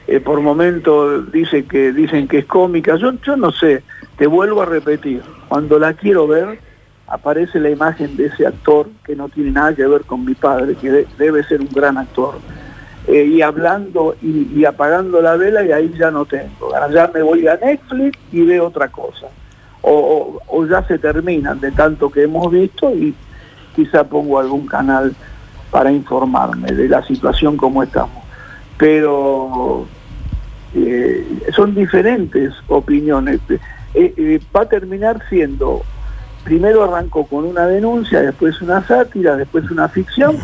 eh, 0.08 0.20
por 0.20 0.40
momento 0.40 1.22
dice 1.22 1.66
que, 1.66 1.92
dicen 1.92 2.28
que 2.28 2.40
es 2.40 2.46
cómica. 2.46 2.96
Yo, 2.96 3.14
yo 3.26 3.36
no 3.36 3.52
sé, 3.52 3.84
te 4.18 4.28
vuelvo 4.28 4.62
a 4.62 4.66
repetir, 4.66 5.22
cuando 5.50 5.80
la 5.80 5.94
quiero 5.94 6.28
ver, 6.28 6.60
aparece 7.08 7.60
la 7.60 7.70
imagen 7.70 8.16
de 8.18 8.28
ese 8.28 8.48
actor 8.48 8.88
que 9.06 9.16
no 9.16 9.30
tiene 9.30 9.52
nada 9.52 9.74
que 9.76 9.86
ver 9.86 10.02
con 10.06 10.26
mi 10.26 10.34
padre, 10.34 10.76
que 10.76 10.92
de- 10.92 11.08
debe 11.18 11.44
ser 11.44 11.62
un 11.62 11.70
gran 11.72 11.98
actor. 11.98 12.36
Eh, 13.08 13.24
y 13.26 13.42
hablando 13.44 14.16
y, 14.22 14.66
apagando 14.66 15.22
la 15.22 15.36
vela 15.36 15.64
y 15.64 15.72
ahí 15.72 15.94
ya 15.98 16.10
no 16.10 16.26
tengo. 16.26 16.72
Ya 16.92 17.10
me 17.14 17.22
voy 17.22 17.48
a 17.48 17.56
Netflix 17.58 18.18
y 18.32 18.42
veo 18.42 18.66
otra 18.68 18.88
cosa. 18.88 19.28
O 19.82 20.66
ya 20.68 20.82
se 20.88 20.98
terminan 20.98 21.60
de 21.60 21.72
tanto 21.72 22.10
que 22.10 22.24
hemos 22.24 22.52
visto 22.52 22.90
y 22.96 23.14
quizá 23.76 24.04
pongo 24.04 24.40
algún 24.40 24.66
canal 24.66 25.14
para 25.70 25.92
informarme 25.92 26.72
de 26.72 26.90
la 26.90 27.06
situación 27.06 27.56
como 27.58 27.84
estamos. 27.84 28.24
Pero 28.78 29.86
eh, 30.74 31.26
son 31.56 31.76
diferentes 31.76 32.54
opiniones. 32.68 33.40
Eh, 33.94 34.14
eh, 34.18 34.40
va 34.56 34.62
a 34.62 34.66
terminar 34.70 35.22
siendo, 35.30 35.84
primero 36.46 36.84
arrancó 36.84 37.26
con 37.26 37.44
una 37.44 37.66
denuncia, 37.66 38.22
después 38.22 38.62
una 38.62 38.86
sátira, 38.88 39.36
después 39.36 39.70
una 39.72 39.90
ficción, 39.90 40.38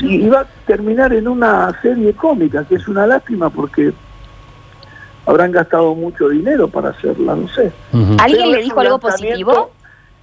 y, 0.00 0.26
va 0.28 0.40
a 0.42 0.46
terminar 0.64 1.12
en 1.12 1.26
una 1.28 1.76
serie 1.82 2.14
cómica, 2.14 2.64
que 2.64 2.76
es 2.76 2.88
una 2.88 3.06
lástima 3.06 3.50
porque 3.50 3.92
habrán 5.26 5.50
gastado 5.50 5.94
mucho 5.94 6.28
dinero 6.28 6.68
para 6.68 6.90
hacerla, 6.90 7.34
no 7.34 7.48
sé. 7.48 7.72
¿Alguien 8.18 8.44
Pero 8.44 8.50
le 8.52 8.62
dijo 8.62 8.80
algo 8.80 8.98
positivo? 9.00 9.72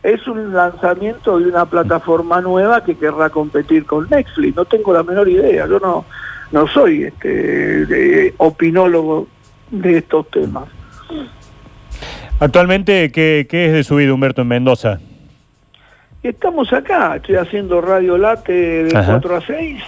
Es 0.02 0.26
un 0.28 0.54
lanzamiento 0.54 1.38
de 1.40 1.50
una 1.50 1.66
plataforma 1.66 2.40
nueva 2.40 2.84
que 2.84 2.96
querrá 2.96 3.30
competir 3.30 3.86
con 3.86 4.08
Netflix. 4.10 4.56
No 4.56 4.64
tengo 4.64 4.94
la 4.94 5.04
menor 5.04 5.28
idea. 5.28 5.68
Yo 5.68 5.80
no, 5.80 6.06
no 6.52 6.68
soy 6.68 7.04
este, 7.04 7.86
de- 7.86 8.34
opinólogo 8.38 9.28
de 9.72 9.98
estos 9.98 10.30
temas. 10.30 10.66
Actualmente, 12.40 13.12
¿qué, 13.12 13.48
qué 13.50 13.66
es 13.66 13.74
de 13.74 13.84
su 13.84 13.96
vida, 13.96 14.14
Humberto, 14.14 14.44
en 14.44 14.48
Mendoza? 14.48 15.00
Estamos 16.32 16.74
acá, 16.74 17.16
estoy 17.16 17.36
haciendo 17.36 17.80
Radio 17.80 18.18
Late 18.18 18.84
de 18.84 18.98
Ajá. 18.98 19.12
4 19.14 19.36
a 19.38 19.42
6, 19.42 19.82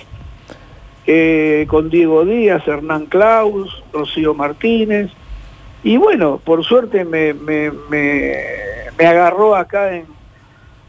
eh, 1.06 1.66
con 1.68 1.90
Diego 1.90 2.24
Díaz, 2.24 2.66
Hernán 2.66 3.08
Claus, 3.08 3.84
Rocío 3.92 4.34
Martínez. 4.34 5.12
Y 5.84 5.98
bueno, 5.98 6.40
por 6.42 6.64
suerte 6.64 7.04
me, 7.04 7.34
me, 7.34 7.72
me, 7.90 8.36
me 8.98 9.06
agarró 9.06 9.54
acá 9.54 9.94
en, 9.98 10.06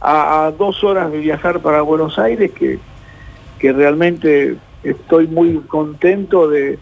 a, 0.00 0.44
a 0.46 0.50
dos 0.52 0.84
horas 0.84 1.10
de 1.10 1.18
viajar 1.18 1.58
para 1.58 1.82
Buenos 1.82 2.16
Aires, 2.20 2.52
que, 2.52 2.78
que 3.58 3.72
realmente 3.72 4.56
estoy 4.84 5.26
muy 5.26 5.56
contento 5.66 6.48
de, 6.48 6.78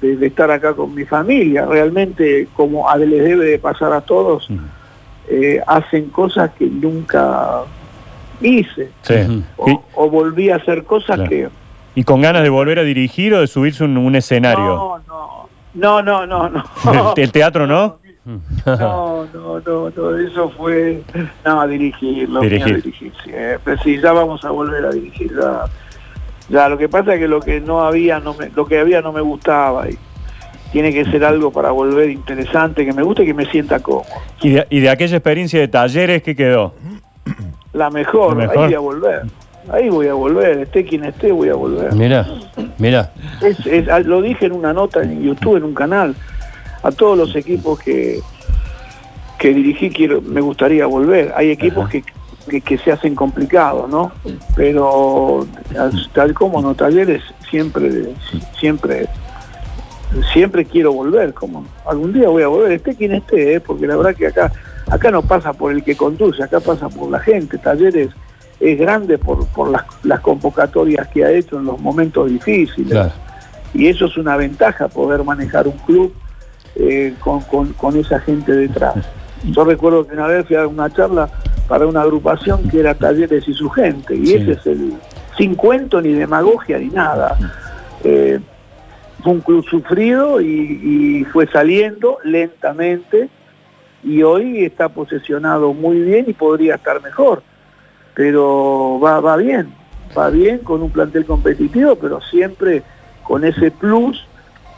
de- 0.00 0.16
de 0.16 0.26
estar 0.28 0.48
acá 0.52 0.74
con 0.74 0.94
mi 0.94 1.04
familia. 1.04 1.66
Realmente, 1.66 2.46
como 2.54 2.88
a- 2.88 2.96
les 2.98 3.10
debe 3.24 3.46
de 3.46 3.58
pasar 3.58 3.92
a 3.92 4.00
todos, 4.00 4.48
eh, 5.28 5.60
hacen 5.66 6.08
cosas 6.10 6.52
que 6.56 6.66
nunca 6.66 7.62
hice. 8.40 8.90
Sí. 9.02 9.14
Ujú. 9.58 9.70
Y, 9.70 9.78
O, 9.94 10.10
volví 10.10 10.50
a 10.50 10.56
hacer 10.56 10.84
cosas 10.84 11.16
Claro. 11.16 11.30
que... 11.30 11.48
y 11.94 12.04
con 12.04 12.20
ganas 12.22 12.42
de 12.42 12.48
volver 12.48 12.78
a 12.78 12.82
dirigir 12.82 13.34
o 13.34 13.40
de 13.40 13.46
subirse 13.46 13.84
un, 13.84 13.96
un 13.96 14.14
escenario? 14.16 15.00
No, 15.06 15.42
no, 15.74 16.02
no, 16.02 16.26
no, 16.26 16.48
no, 16.48 16.64
no. 16.84 17.14
¿El, 17.16 17.22
el 17.24 17.32
teatro 17.32 17.66
no? 17.66 17.98
No, 18.64 19.24
no, 19.32 19.60
no, 19.60 19.90
no, 19.90 20.18
eso 20.18 20.50
fue, 20.56 21.00
no, 21.44 21.68
dirigir, 21.68 22.28
lo 22.28 22.40
Dirigir. 22.40 22.66
mío 22.66 22.76
dirigir 22.78 23.12
siempre, 23.22 23.76
sí, 23.84 24.00
ya 24.02 24.10
vamos 24.12 24.44
a 24.44 24.50
volver 24.50 24.84
a 24.84 24.90
dirigir, 24.90 25.30
ya, 25.32 25.64
ya, 26.48 26.68
lo 26.68 26.76
que 26.76 26.88
pasa 26.88 27.14
es 27.14 27.20
que 27.20 27.28
lo 27.28 27.38
que 27.40 27.60
no 27.60 27.84
había, 27.84 28.18
no 28.18 28.34
me, 28.34 28.50
lo 28.50 28.66
que 28.66 28.80
había 28.80 29.00
no 29.00 29.12
me 29.12 29.20
gustaba 29.20 29.88
y 29.88 29.96
tiene 30.72 30.92
que 30.92 31.04
ser 31.04 31.24
algo 31.24 31.52
para 31.52 31.70
volver 31.70 32.10
interesante, 32.10 32.84
que 32.84 32.92
me 32.92 33.04
guste 33.04 33.22
y 33.22 33.26
que 33.26 33.34
me 33.34 33.46
sienta 33.46 33.78
cómodo. 33.78 34.06
¿Y 34.42 34.50
de, 34.50 34.66
y 34.70 34.80
de 34.80 34.90
aquella 34.90 35.16
experiencia 35.18 35.60
de 35.60 35.68
talleres, 35.68 36.20
qué 36.24 36.34
quedó? 36.34 36.74
La 37.76 37.90
mejor, 37.90 38.36
La 38.36 38.46
mejor. 38.46 38.58
ahí 38.58 38.64
voy 38.64 38.74
a 38.74 38.78
volver, 38.80 39.22
ahí 39.70 39.88
voy 39.90 40.08
a 40.08 40.14
volver, 40.14 40.58
esté 40.60 40.84
quien 40.84 41.04
esté, 41.04 41.30
voy 41.32 41.48
a 41.50 41.54
volver. 41.54 41.92
Mira, 41.94 42.26
mira. 42.78 43.12
Es- 43.42 43.66
es- 43.66 43.88
ah, 43.88 44.00
lo 44.00 44.22
dije 44.22 44.46
en 44.46 44.52
una 44.52 44.72
nota 44.72 45.02
en 45.02 45.22
YouTube, 45.22 45.56
en 45.56 45.64
un 45.64 45.74
canal, 45.74 46.14
a 46.82 46.90
todos 46.90 47.18
los 47.18 47.36
equipos 47.36 47.78
que, 47.80 48.20
que 49.38 49.48
dirigí 49.52 49.90
quiero, 49.90 50.22
me 50.22 50.40
gustaría 50.40 50.86
volver. 50.86 51.32
Hay 51.36 51.50
equipos 51.50 51.88
que, 51.90 52.02
que, 52.48 52.60
que 52.62 52.78
se 52.78 52.92
hacen 52.92 53.14
complicados, 53.14 53.90
¿no? 53.90 54.12
Pero 54.54 55.46
tal 56.14 56.32
como 56.32 56.62
no 56.62 56.74
talleres, 56.74 57.22
siempre, 57.50 58.14
siempre, 58.58 59.06
siempre 60.32 60.64
quiero 60.64 60.92
volver, 60.92 61.34
como 61.34 61.66
algún 61.84 62.12
día 62.12 62.28
voy 62.28 62.42
a 62.42 62.48
volver, 62.48 62.72
esté 62.72 62.94
quien 62.94 63.12
esté, 63.14 63.54
¿eh? 63.56 63.60
porque 63.60 63.86
la 63.86 63.96
verdad 63.96 64.14
que 64.14 64.28
acá, 64.28 64.52
acá 64.88 65.10
no 65.10 65.22
pasa 65.22 65.52
por 65.52 65.72
el 65.72 65.82
que 65.84 65.96
conduce, 65.96 66.42
acá 66.42 66.60
pasa 66.60 66.88
por 66.88 67.10
la 67.10 67.18
gente, 67.20 67.58
talleres 67.58 68.10
es 68.60 68.78
grande 68.78 69.18
por, 69.18 69.46
por 69.48 69.70
las, 69.70 69.84
las 70.02 70.20
convocatorias 70.20 71.08
que 71.08 71.24
ha 71.24 71.30
hecho 71.30 71.58
en 71.58 71.66
los 71.66 71.78
momentos 71.80 72.30
difíciles 72.30 72.90
Claro. 72.92 73.12
y 73.74 73.88
eso 73.88 74.06
es 74.06 74.16
una 74.16 74.36
ventaja 74.36 74.88
poder 74.88 75.22
manejar 75.24 75.66
un 75.68 75.76
club 75.78 76.14
eh, 76.76 77.14
con, 77.20 77.40
con- 77.42 77.72
con 77.74 77.96
esa 77.98 78.18
gente 78.20 78.52
detrás. 78.52 78.94
Yo 79.44 79.64
recuerdo 79.64 80.06
que 80.06 80.14
una 80.14 80.26
vez 80.26 80.46
fui 80.46 80.56
a 80.56 80.66
una 80.66 80.90
charla 80.90 81.28
para 81.68 81.86
una 81.86 82.00
agrupación 82.02 82.68
que 82.68 82.80
era 82.80 82.94
Talleres 82.94 83.46
y 83.48 83.52
su 83.54 83.68
gente, 83.70 84.14
y 84.14 84.26
Sí. 84.26 84.34
ese 84.36 84.52
es 84.52 84.66
el 84.66 84.94
sin 85.36 85.54
cuento 85.54 86.00
ni 86.00 86.12
demagogia 86.14 86.78
ni 86.78 86.86
nada. 86.88 87.36
Eh, 88.04 88.38
fue 89.22 89.32
un 89.32 89.40
club 89.40 89.64
sufrido 89.68 90.40
y, 90.40 91.20
y 91.20 91.24
fue 91.24 91.46
saliendo 91.48 92.16
lentamente 92.24 93.28
y 94.06 94.22
hoy 94.22 94.64
está 94.64 94.88
posesionado 94.88 95.74
muy 95.74 96.00
bien 96.00 96.24
y 96.28 96.32
podría 96.32 96.76
estar 96.76 97.02
mejor, 97.02 97.42
pero 98.14 98.98
va, 99.02 99.20
va 99.20 99.36
bien, 99.36 99.68
va 100.16 100.30
bien 100.30 100.58
con 100.60 100.82
un 100.82 100.90
plantel 100.90 101.26
competitivo, 101.26 101.96
pero 101.96 102.20
siempre 102.22 102.82
con 103.24 103.44
ese 103.44 103.70
plus 103.70 104.24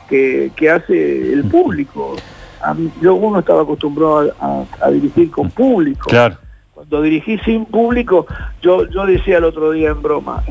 que, 0.09 0.51
que 0.57 0.71
hace 0.71 1.33
el 1.33 1.45
público. 1.45 2.17
A 2.63 2.75
mí- 2.75 2.91
yo 3.01 3.15
uno 3.15 3.39
estaba 3.41 3.63
acostumbrado 3.63 4.33
a, 4.41 4.47
a- 4.81 4.87
a 4.87 4.91
dirigir 4.91 5.31
con 5.31 5.51
público. 5.51 6.09
Claro. 6.09 6.37
Cuando 6.75 7.03
dirigí 7.03 7.39
sin 7.41 7.67
público, 7.67 8.27
yo, 8.63 8.87
yo 8.89 9.05
decía 9.07 9.39
el 9.39 9.45
otro 9.45 9.73
día 9.73 9.91
en 9.91 10.01
broma, 10.03 10.43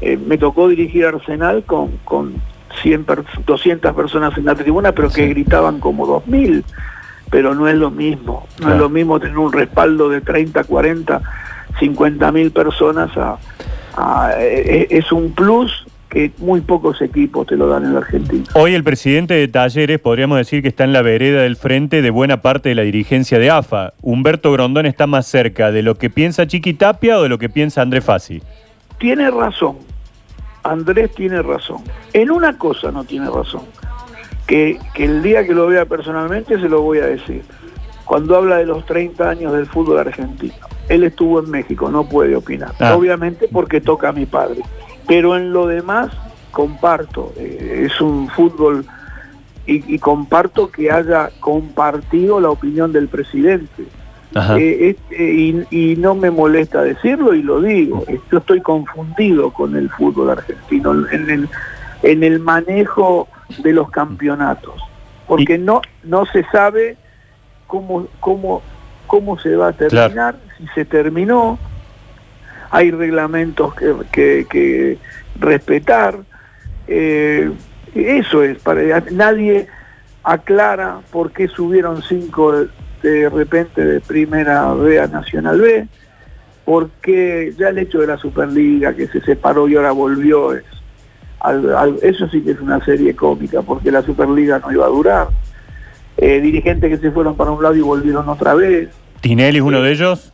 eh, 0.00 0.16
me 0.16 0.38
tocó 0.38 0.68
dirigir 0.68 1.04
Arsenal 1.06 1.62
con, 1.64 1.98
con 2.04 2.34
100 2.82 3.04
per- 3.04 3.24
200 3.46 3.94
personas 3.94 4.36
en 4.38 4.46
la 4.46 4.54
tribuna, 4.54 4.92
pero 4.92 5.08
que 5.08 5.22
Sí. 5.26 5.28
gritaban 5.28 5.78
como 5.80 6.06
2.000. 6.06 6.64
Pero 7.32 7.54
no 7.56 7.66
es 7.66 7.74
lo 7.74 7.90
mismo. 7.90 8.46
No 8.52 8.56
Claro. 8.58 8.74
es 8.74 8.80
lo 8.80 8.88
mismo 8.90 9.18
tener 9.18 9.36
un 9.38 9.52
respaldo 9.52 10.08
de 10.08 10.20
30, 10.20 10.62
40, 10.62 11.20
50 11.80 12.30
mil 12.30 12.52
personas. 12.52 13.10
A, 13.16 13.38
a- 13.96 14.32
e- 14.40 14.82
e- 14.82 14.98
es 14.98 15.10
un 15.10 15.32
plus 15.32 15.84
que 16.10 16.30
muy 16.38 16.60
pocos 16.60 17.00
equipos 17.00 17.46
te 17.46 17.56
lo 17.56 17.68
dan 17.68 17.84
en 17.84 17.94
la 17.94 18.00
Argentina. 18.00 18.44
Hoy 18.52 18.74
el 18.74 18.84
presidente 18.84 19.32
de 19.32 19.48
Talleres 19.48 19.98
podríamos 19.98 20.36
decir 20.36 20.60
que 20.60 20.68
está 20.68 20.84
en 20.84 20.92
la 20.92 21.00
vereda 21.00 21.40
del 21.40 21.56
frente 21.56 22.02
de 22.02 22.10
buena 22.10 22.42
parte 22.42 22.68
de 22.68 22.74
la 22.74 22.82
dirigencia 22.82 23.38
de 23.38 23.48
AFA. 23.50 23.94
Humberto 24.02 24.52
Grondón 24.52 24.84
está 24.84 25.06
más 25.06 25.26
cerca 25.26 25.72
de 25.72 25.82
lo 25.82 25.94
que 25.96 26.10
piensa 26.10 26.46
Chiqui 26.46 26.74
Tapia 26.74 27.16
o 27.18 27.22
de 27.22 27.30
lo 27.30 27.38
que 27.38 27.48
piensa 27.48 27.80
André 27.80 28.02
Fassi. 28.02 28.42
Tiene 28.98 29.30
razón. 29.30 29.78
Andrés 30.64 31.14
tiene 31.14 31.40
razón. 31.40 31.78
En 32.12 32.30
una 32.30 32.58
cosa 32.58 32.92
no 32.92 33.04
tiene 33.04 33.30
razón. 33.30 33.62
Que, 34.52 34.78
que 34.92 35.04
el 35.06 35.22
día 35.22 35.46
que 35.46 35.54
lo 35.54 35.66
vea 35.66 35.86
personalmente 35.86 36.60
se 36.60 36.68
lo 36.68 36.82
voy 36.82 36.98
a 36.98 37.06
decir. 37.06 37.42
Cuando 38.04 38.36
habla 38.36 38.58
de 38.58 38.66
los 38.66 38.84
30 38.84 39.26
años 39.26 39.52
del 39.54 39.64
fútbol 39.64 39.98
argentino. 39.98 40.52
Él 40.90 41.04
estuvo 41.04 41.40
en 41.40 41.50
México, 41.50 41.88
no 41.90 42.04
puede 42.06 42.36
opinar. 42.36 42.72
Ah. 42.78 42.94
Obviamente 42.94 43.48
porque 43.50 43.80
toca 43.80 44.10
a 44.10 44.12
mi 44.12 44.26
padre. 44.26 44.60
Pero 45.08 45.38
en 45.38 45.54
lo 45.54 45.66
demás 45.66 46.10
comparto. 46.50 47.32
eh, 47.38 47.86
es 47.86 47.98
un 48.02 48.28
fútbol 48.28 48.84
y, 49.66 49.94
y 49.94 49.98
comparto 49.98 50.70
que 50.70 50.90
haya 50.92 51.30
compartido 51.40 52.38
la 52.38 52.50
opinión 52.50 52.92
del 52.92 53.08
presidente. 53.08 53.84
Eh, 54.58 54.96
eh, 55.10 55.64
y, 55.70 55.92
y 55.92 55.96
no 55.96 56.14
me 56.14 56.30
molesta 56.30 56.82
decirlo 56.82 57.32
y 57.32 57.42
lo 57.42 57.62
digo. 57.62 58.04
Yo 58.30 58.38
estoy 58.38 58.60
confundido 58.60 59.50
con 59.50 59.76
el 59.76 59.88
fútbol 59.88 60.28
argentino 60.28 60.92
en 61.10 61.30
el, 61.30 61.48
en 62.02 62.22
el 62.22 62.40
manejo 62.40 63.28
de 63.58 63.72
los 63.72 63.90
campeonatos, 63.90 64.74
porque 65.26 65.58
no 65.58 65.82
no 66.02 66.26
se 66.26 66.44
sabe 66.50 66.96
cómo 67.66 68.08
cómo 68.20 68.62
cómo 69.06 69.38
se 69.38 69.54
va 69.56 69.68
a 69.68 69.72
terminar, 69.72 70.36
si 70.58 70.66
se 70.74 70.84
terminó. 70.84 71.58
hay 72.70 72.90
reglamentos 72.90 73.74
que, 73.74 73.94
que- 74.10 74.46
que 74.48 74.98
respetar. 75.38 76.16
Eh, 76.88 77.50
eso 77.94 78.42
es, 78.42 78.58
para, 78.60 79.00
nadie 79.10 79.66
aclara 80.24 81.00
por 81.10 81.30
qué 81.32 81.48
subieron 81.48 82.02
cinco 82.02 82.52
de, 82.52 82.68
de 83.02 83.28
repente 83.28 83.84
de 83.84 84.00
primera 84.00 84.72
B 84.72 84.98
a 84.98 85.06
Nacional 85.06 85.60
B, 85.60 85.86
porque 86.64 87.52
ya 87.58 87.68
el 87.68 87.78
hecho 87.78 87.98
de 88.00 88.06
la 88.06 88.16
Superliga 88.16 88.94
que 88.94 89.06
se 89.08 89.20
separó 89.20 89.68
y 89.68 89.76
ahora 89.76 89.92
volvió 89.92 90.54
es 90.54 90.64
al- 91.42 91.74
al- 91.76 91.98
eso 92.02 92.28
sí 92.28 92.40
que 92.42 92.52
es 92.52 92.60
una 92.60 92.84
serie 92.84 93.14
cómica 93.14 93.62
porque 93.62 93.90
la 93.90 94.02
Superliga 94.02 94.58
no 94.58 94.72
iba 94.72 94.84
a 94.86 94.88
durar. 94.88 95.28
Eh, 96.16 96.40
dirigentes 96.40 96.90
que 96.90 96.98
se 96.98 97.10
fueron 97.10 97.34
para 97.36 97.50
un 97.50 97.62
lado 97.62 97.74
y 97.74 97.80
volvieron 97.80 98.28
otra 98.28 98.54
vez. 98.54 98.90
¿Tinelli 99.20 99.58
es 99.58 99.62
uno 99.64 99.80
de 99.82 99.92
ellos? 99.92 100.32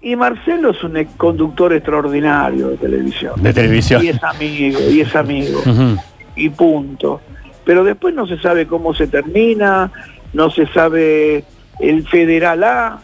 Y 0.00 0.16
Marcelo 0.16 0.70
es 0.70 0.82
un 0.82 1.02
conductor 1.16 1.72
extraordinario 1.72 2.68
de 2.68 2.76
televisión. 2.76 3.40
De 3.40 3.52
televisión. 3.52 4.04
Y 4.04 4.08
es 4.08 4.22
amigo, 4.24 4.78
y 4.90 5.00
es 5.00 5.14
amigo. 5.16 5.60
Y 6.34 6.48
punto. 6.48 7.20
Pero 7.64 7.84
después 7.84 8.14
no 8.14 8.26
se 8.26 8.38
sabe 8.38 8.66
cómo 8.66 8.94
se 8.94 9.06
termina, 9.06 9.92
no 10.32 10.50
se 10.50 10.66
sabe 10.68 11.44
el 11.78 12.08
Federal 12.08 12.64
A, 12.64 13.00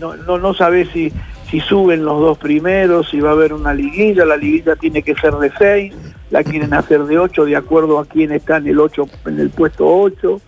no, 0.00 0.16
no, 0.16 0.38
no 0.38 0.54
sabe 0.54 0.86
si, 0.86 1.12
si 1.50 1.60
suben 1.60 2.04
los 2.06 2.18
dos 2.18 2.38
primeros, 2.38 3.08
si 3.10 3.20
va 3.20 3.28
a 3.30 3.32
haber 3.32 3.52
una 3.52 3.74
liguilla, 3.74 4.24
la 4.24 4.36
liguilla 4.38 4.76
tiene 4.76 5.02
que 5.02 5.14
ser 5.14 5.34
de 5.34 5.52
seis, 5.58 5.94
la 6.30 6.42
quieren 6.44 6.72
hacer 6.74 7.04
de 7.04 7.18
ocho 7.18 7.44
de 7.44 7.56
acuerdo 7.56 7.98
a 7.98 8.04
quién 8.06 8.32
está 8.32 8.56
en 8.58 8.66
el 8.68 8.78
ocho, 8.80 9.08
en 9.26 9.38
el 9.40 9.50
puesto 9.50 9.86
ocho. 9.86 10.40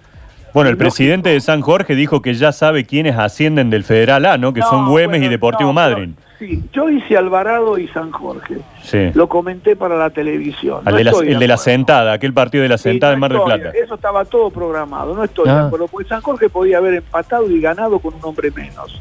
Bueno, 0.54 0.68
el 0.68 0.76
presidente 0.76 1.30
de 1.30 1.40
San 1.40 1.62
Jorge 1.62 1.94
dijo 1.94 2.20
que 2.20 2.34
ya 2.34 2.52
sabe 2.52 2.84
quiénes 2.84 3.16
ascienden 3.16 3.70
del 3.70 3.84
Federal 3.84 4.26
A, 4.26 4.36
¿no? 4.36 4.52
Que 4.52 4.60
son 4.60 4.90
Güemes 4.90 5.18
bueno, 5.20 5.26
y 5.26 5.28
Deportivo 5.28 5.72
no, 5.72 5.80
pero- 5.80 5.90
Madryn. 5.96 6.16
Sí, 6.38 6.60
yo 6.72 6.90
hice 6.90 7.16
Alvarado 7.16 7.78
y 7.78 7.86
San 7.88 8.10
Jorge. 8.10 8.56
Sí. 8.82 9.10
Lo 9.14 9.28
comenté 9.28 9.76
para 9.76 9.96
la 9.96 10.10
televisión. 10.10 10.80
Al 10.84 10.92
No 10.92 10.98
de 10.98 11.04
la- 11.04 11.10
estoy 11.12 11.28
el 11.28 11.38
de 11.38 11.46
la 11.48 11.56
sentada, 11.56 12.12
aquel 12.12 12.32
partido 12.34 12.62
de 12.62 12.68
la 12.68 12.78
Sí, 12.78 12.82
sentada 12.90 13.12
no 13.12 13.14
en 13.14 13.20
Mar 13.20 13.32
del 13.32 13.42
Plata. 13.42 13.70
Eso 13.82 13.94
estaba 13.94 14.24
todo 14.24 14.50
programado, 14.50 15.14
no 15.14 15.22
estoy 15.24 15.48
Ah. 15.48 15.54
de 15.54 15.66
acuerdo, 15.68 15.86
porque 15.88 16.08
San 16.08 16.20
Jorge 16.20 16.48
podía 16.50 16.78
haber 16.78 16.94
empatado 16.94 17.48
y 17.48 17.60
ganado 17.60 17.98
con 18.00 18.12
un 18.14 18.20
hombre 18.24 18.50
menos. 18.50 19.00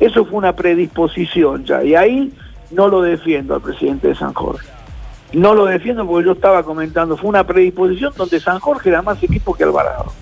Eso 0.00 0.24
fue 0.24 0.38
una 0.38 0.52
predisposición 0.54 1.64
ya, 1.64 1.82
y 1.84 1.94
ahí 1.94 2.32
no 2.72 2.88
lo 2.88 3.02
defiendo 3.02 3.54
al 3.54 3.60
presidente 3.62 4.08
de 4.08 4.14
San 4.16 4.34
Jorge. 4.34 4.66
No 5.32 5.54
lo 5.54 5.66
defiendo 5.66 6.06
porque 6.06 6.26
yo 6.26 6.32
estaba 6.32 6.62
comentando, 6.64 7.16
fue 7.16 7.28
una 7.28 7.46
predisposición 7.46 8.12
donde 8.16 8.40
San 8.40 8.58
Jorge 8.58 8.88
era 8.88 9.02
más 9.02 9.22
equipo 9.22 9.54
que 9.54 9.64
Alvarado. 9.64 10.12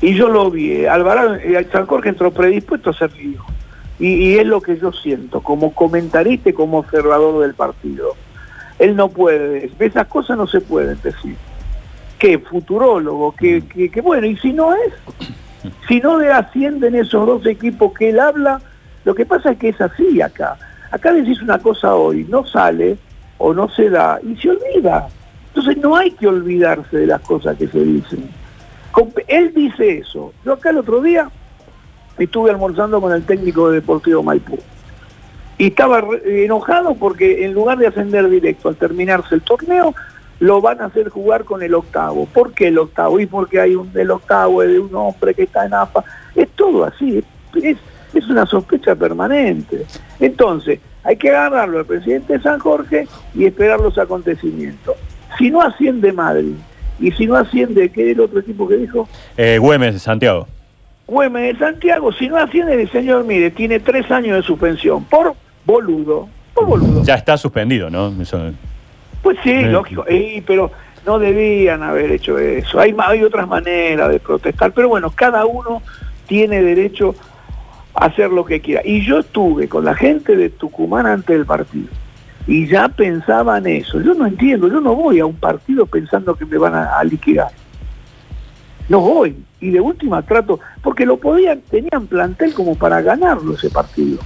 Y 0.00 0.14
yo 0.14 0.28
lo 0.28 0.50
vi, 0.50 0.72
eh, 0.72 0.88
Alvarado, 0.88 1.34
eh, 1.34 1.68
San 1.70 1.86
Jorge 1.86 2.08
entró 2.08 2.30
predispuesto 2.30 2.90
a 2.90 2.94
ser 2.94 3.12
lío. 3.14 3.44
Y, 3.98 4.08
y 4.14 4.38
es 4.38 4.46
lo 4.46 4.60
que 4.60 4.78
yo 4.78 4.90
siento, 4.90 5.42
como 5.42 5.74
comentarista 5.74 6.50
y 6.50 6.54
como 6.54 6.78
observador 6.78 7.42
del 7.42 7.54
partido. 7.54 8.14
Él 8.78 8.96
no 8.96 9.10
puede, 9.10 9.70
esas 9.78 10.06
cosas 10.08 10.36
no 10.38 10.46
se 10.46 10.60
pueden 10.60 10.98
decir. 11.02 11.36
¿Qué? 12.18 12.38
Futurólogo, 12.38 13.32
que, 13.32 13.62
que, 13.66 13.90
que 13.90 14.00
bueno, 14.00 14.26
y 14.26 14.36
si 14.38 14.52
no 14.52 14.74
es, 14.74 14.94
si 15.86 16.00
no 16.00 16.18
le 16.18 16.32
ascienden 16.32 16.94
esos 16.94 17.26
dos 17.26 17.46
equipos 17.46 17.92
que 17.92 18.10
él 18.10 18.18
habla, 18.18 18.60
lo 19.04 19.14
que 19.14 19.26
pasa 19.26 19.52
es 19.52 19.58
que 19.58 19.68
es 19.68 19.80
así 19.80 20.20
acá. 20.22 20.56
Acá 20.90 21.12
decís 21.12 21.40
una 21.42 21.58
cosa 21.58 21.94
hoy, 21.94 22.26
no 22.28 22.46
sale 22.46 22.96
o 23.42 23.52
no 23.52 23.68
se 23.68 23.90
da 23.90 24.20
y 24.22 24.36
se 24.36 24.50
olvida. 24.50 25.08
Entonces 25.48 25.76
no 25.78 25.96
hay 25.96 26.12
que 26.12 26.28
olvidarse 26.28 26.96
de 26.96 27.06
las 27.06 27.20
cosas 27.22 27.56
que 27.58 27.66
se 27.66 27.80
dicen. 27.80 28.30
Él 29.26 29.52
dice 29.54 29.98
eso. 29.98 30.32
Yo 30.44 30.52
acá 30.52 30.70
el 30.70 30.78
otro 30.78 31.02
día 31.02 31.28
estuve 32.18 32.50
almorzando 32.50 33.00
con 33.00 33.12
el 33.12 33.24
técnico 33.24 33.68
de 33.68 33.80
Deportivo 33.80 34.22
Maipú. 34.22 34.58
Y 35.58 35.66
estaba 35.66 36.02
enojado 36.24 36.94
porque 36.94 37.44
en 37.44 37.52
lugar 37.52 37.78
de 37.78 37.88
ascender 37.88 38.28
directo 38.28 38.68
al 38.68 38.76
terminarse 38.76 39.34
el 39.34 39.42
torneo, 39.42 39.92
lo 40.38 40.60
van 40.60 40.80
a 40.80 40.86
hacer 40.86 41.08
jugar 41.08 41.44
con 41.44 41.62
el 41.62 41.74
octavo. 41.74 42.26
¿Por 42.26 42.52
qué 42.52 42.68
el 42.68 42.78
octavo? 42.78 43.18
Y 43.18 43.26
porque 43.26 43.60
hay 43.60 43.74
un 43.74 43.92
del 43.92 44.12
octavo 44.12 44.62
de 44.62 44.78
un 44.78 44.94
hombre 44.94 45.34
que 45.34 45.42
está 45.42 45.66
en 45.66 45.74
AFA. 45.74 46.04
Es 46.36 46.48
todo 46.50 46.84
así, 46.84 47.22
es, 47.56 47.76
es 48.14 48.28
una 48.28 48.46
sospecha 48.46 48.94
permanente. 48.94 49.84
Entonces, 50.20 50.78
hay 51.04 51.16
que 51.16 51.30
agarrarlo 51.30 51.78
al 51.80 51.84
presidente 51.86 52.34
de 52.34 52.40
San 52.42 52.58
Jorge 52.58 53.06
y 53.34 53.44
esperar 53.44 53.80
los 53.80 53.98
acontecimientos. 53.98 54.96
Si 55.38 55.50
no 55.50 55.62
asciende 55.62 56.12
Madrid, 56.12 56.54
y 57.00 57.10
si 57.12 57.26
no 57.26 57.36
asciende, 57.36 57.88
¿qué 57.90 58.02
era 58.02 58.12
el 58.12 58.20
otro 58.20 58.40
equipo 58.40 58.68
que 58.68 58.76
dijo? 58.76 59.08
Eh, 59.36 59.58
Güemes 59.58 59.94
de 59.94 59.98
Santiago. 60.00 60.46
Güemes 61.06 61.58
de 61.58 61.64
Santiago, 61.64 62.12
si 62.12 62.28
no 62.28 62.36
asciende 62.36 62.80
el 62.80 62.90
señor, 62.90 63.24
mire, 63.24 63.50
tiene 63.50 63.80
tres 63.80 64.10
años 64.10 64.36
de 64.36 64.42
suspensión 64.42 65.04
por 65.04 65.34
boludo, 65.64 66.28
por 66.54 66.66
boludo. 66.66 67.02
Ya 67.02 67.14
está 67.14 67.36
suspendido, 67.36 67.90
¿no? 67.90 68.12
Eso- 68.22 68.52
Pues 69.22 69.38
sí, 69.42 69.50
Eh. 69.50 69.66
lógico, 69.70 70.04
pero 70.46 70.70
no 71.06 71.18
debían 71.18 71.82
haber 71.82 72.12
hecho 72.12 72.38
eso. 72.38 72.78
Hay, 72.80 72.92
otras 73.22 73.48
maneras 73.48 74.10
de 74.10 74.20
protestar, 74.20 74.72
pero 74.72 74.88
bueno, 74.88 75.10
cada 75.10 75.44
uno 75.46 75.82
tiene 76.26 76.62
derecho 76.62 77.14
hacer 77.94 78.30
lo 78.30 78.44
que 78.44 78.60
quiera. 78.60 78.82
Y 78.84 79.04
yo 79.04 79.20
estuve 79.20 79.68
con 79.68 79.84
la 79.84 79.94
gente 79.94 80.36
de 80.36 80.50
Tucumán 80.50 81.06
antes 81.06 81.36
del 81.36 81.46
partido 81.46 81.88
y 82.46 82.66
ya 82.66 82.88
pensaban 82.88 83.66
eso. 83.66 84.00
Yo 84.00 84.14
no 84.14 84.26
entiendo, 84.26 84.68
yo 84.68 84.80
no 84.80 84.94
voy 84.94 85.20
a 85.20 85.26
un 85.26 85.36
partido 85.36 85.86
pensando 85.86 86.34
que 86.34 86.44
me 86.44 86.58
van 86.58 86.74
a, 86.74 87.02
liquidar. 87.04 87.50
No 88.88 89.00
voy. 89.00 89.36
Y 89.60 89.70
de 89.70 89.80
última 89.80 90.22
trato, 90.22 90.58
porque 90.82 91.06
lo 91.06 91.18
podían, 91.18 91.60
tenían 91.60 92.06
plantel 92.08 92.52
como 92.52 92.74
para 92.74 93.00
ganarlo 93.00 93.54
ese 93.54 93.70
partido. 93.70 94.18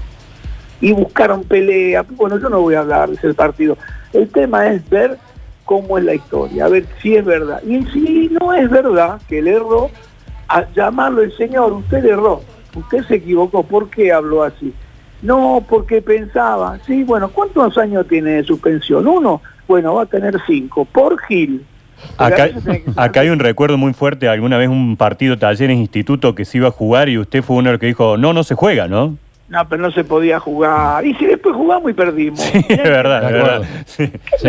Y 0.81 0.93
buscaron 0.93 1.45
pelea. 1.45 2.05
Bueno, 2.11 2.39
yo 2.39 2.49
no 2.49 2.61
voy 2.61 2.75
a 2.75 2.81
hablar 2.81 3.09
de 3.09 3.17
ese 3.17 3.35
partido. 3.35 3.77
El 4.13 4.29
tema 4.29 4.67
es 4.69 4.89
ver 4.89 5.19
cómo 5.65 5.99
es 5.99 6.05
la 6.05 6.15
historia, 6.15 6.65
a 6.65 6.69
ver 6.69 6.87
si 7.03 7.17
es 7.17 7.25
verdad. 7.25 7.63
Y 7.65 7.85
si 7.87 8.31
no 8.41 8.53
es 8.55 8.71
verdad 8.71 9.21
que 9.29 9.41
él 9.41 9.49
erró, 9.49 9.91
a 10.49 10.65
llamarlo 10.73 11.23
el 11.23 11.37
señor, 11.37 11.73
usted 11.73 12.05
erró, 12.05 12.41
usted 12.77 13.05
se 13.07 13.17
equivocó, 13.17 13.63
¿por 13.63 13.91
qué 13.91 14.13
habló 14.13 14.43
así? 14.43 14.73
No, 15.23 15.65
porque 15.69 16.03
pensaba, 16.03 16.79
sí, 16.87 17.03
bueno, 17.03 17.31
¿cuántos 17.31 17.77
años 17.79 18.07
tiene 18.07 18.31
de 18.33 18.45
suspensión? 18.45 19.09
Uno, 19.09 19.41
bueno, 19.67 19.95
va 19.95 20.03
a 20.03 20.07
tener 20.07 20.37
cinco, 20.47 20.85
por 20.85 21.21
Gil. 21.23 21.65
Acá, 22.19 22.51
hay 23.21 23.29
un 23.31 23.39
recuerdo 23.39 23.79
muy 23.79 23.93
fuerte, 23.95 24.29
alguna 24.29 24.59
vez 24.59 24.69
un 24.69 24.97
partido 24.97 25.39
talleres 25.39 25.77
instituto 25.77 26.35
que 26.35 26.45
se 26.45 26.59
iba 26.59 26.69
a 26.69 26.71
jugar 26.71 27.09
y 27.09 27.19
usted 27.19 27.43
fue 27.43 27.57
uno 27.57 27.71
de 27.71 27.73
los 27.73 27.81
que 27.81 27.87
dijo, 27.87 28.17
no, 28.19 28.33
no 28.33 28.45
se 28.45 28.55
juega, 28.55 28.87
¿no? 28.87 29.17
No, 29.49 29.69
pero 29.69 29.81
no 29.83 29.91
se 29.93 30.05
podía 30.05 30.39
jugar. 30.41 31.07
Y 31.07 31.15
si 31.15 31.25
después 31.25 31.55
jugamos 31.55 31.91
y 31.91 31.95
perdimos. 31.95 32.41
Sí, 32.41 32.65
es 32.69 32.83
verdad, 32.83 33.25
es 33.25 33.33
verdad. 33.33 33.63
Sí. 33.87 34.07
Sí. 34.39 34.49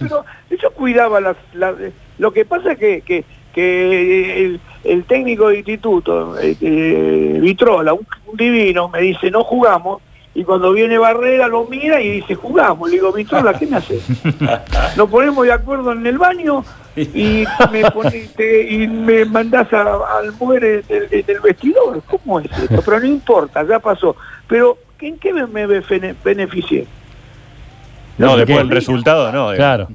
Pero 0.00 0.24
yo 0.62 0.70
cuidaba 0.70 1.20
las, 1.20 1.36
las- 1.52 1.74
lo 2.18 2.32
que 2.32 2.44
pasa 2.44 2.72
es 2.72 2.78
que, 2.78 3.00
que, 3.02 3.24
que 3.52 4.44
el, 4.46 4.60
el 4.88 5.04
técnico 5.04 5.48
de 5.48 5.58
instituto, 5.58 6.38
eh, 6.38 6.56
eh, 6.60 7.38
Vitrola, 7.40 7.92
un, 7.94 8.06
un 8.26 8.36
divino, 8.36 8.88
me 8.88 9.00
dice 9.00 9.30
no 9.30 9.42
jugamos 9.44 10.00
y 10.34 10.44
cuando 10.44 10.72
viene 10.72 10.98
Barrera 10.98 11.48
lo 11.48 11.64
mira 11.64 12.00
y 12.00 12.10
dice 12.20 12.34
jugamos. 12.34 12.88
Le 12.90 12.96
digo, 12.96 13.10
Vitrola, 13.12 13.54
¿qué 13.58 13.66
me 13.66 13.76
haces? 13.78 14.02
Nos 14.96 15.08
ponemos 15.08 15.46
de 15.46 15.52
acuerdo 15.52 15.92
en 15.92 16.06
el 16.06 16.18
baño 16.18 16.62
y 16.94 17.44
me, 17.72 17.90
pone- 17.90 18.28
te- 18.36 18.70
y 18.70 18.86
me 18.86 19.24
mandás 19.24 19.72
a- 19.72 20.18
al 20.18 20.32
muere 20.38 20.82
del, 20.82 21.08
del 21.24 21.40
vestidor. 21.40 22.02
¿Cómo 22.06 22.40
es 22.40 22.46
esto? 22.58 22.82
Pero 22.84 23.00
no 23.00 23.06
importa, 23.06 23.64
ya 23.66 23.78
pasó. 23.78 24.14
Pero 24.46 24.76
¿en 25.00 25.18
qué 25.18 25.32
me, 25.32 25.46
me 25.46 25.66
bene- 25.66 26.14
beneficié? 26.22 26.86
No, 28.18 28.36
después 28.36 28.58
el 28.60 28.70
resultado, 28.70 29.32
no. 29.32 29.54
Claro. 29.54 29.88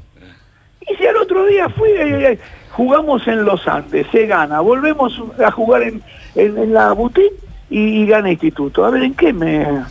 Y 0.89 0.95
si 0.95 1.05
al 1.05 1.17
otro 1.17 1.45
día 1.45 1.69
fui, 1.69 1.89
eh, 1.89 2.31
eh, 2.33 2.39
jugamos 2.71 3.27
en 3.27 3.45
los 3.45 3.67
Andes, 3.67 4.07
se 4.11 4.25
gana, 4.27 4.59
volvemos 4.61 5.21
a 5.43 5.51
jugar 5.51 5.83
en, 5.83 6.01
en- 6.35 6.57
en 6.57 6.73
la 6.73 6.91
boutique 6.93 7.33
y, 7.69 8.01
y 8.01 8.05
gana 8.07 8.31
Instituto. 8.31 8.85
A 8.85 8.89
ver, 8.89 9.03
¿en 9.03 9.13
qué 9.13 9.31
me...? 9.33 9.63
No 9.65 9.85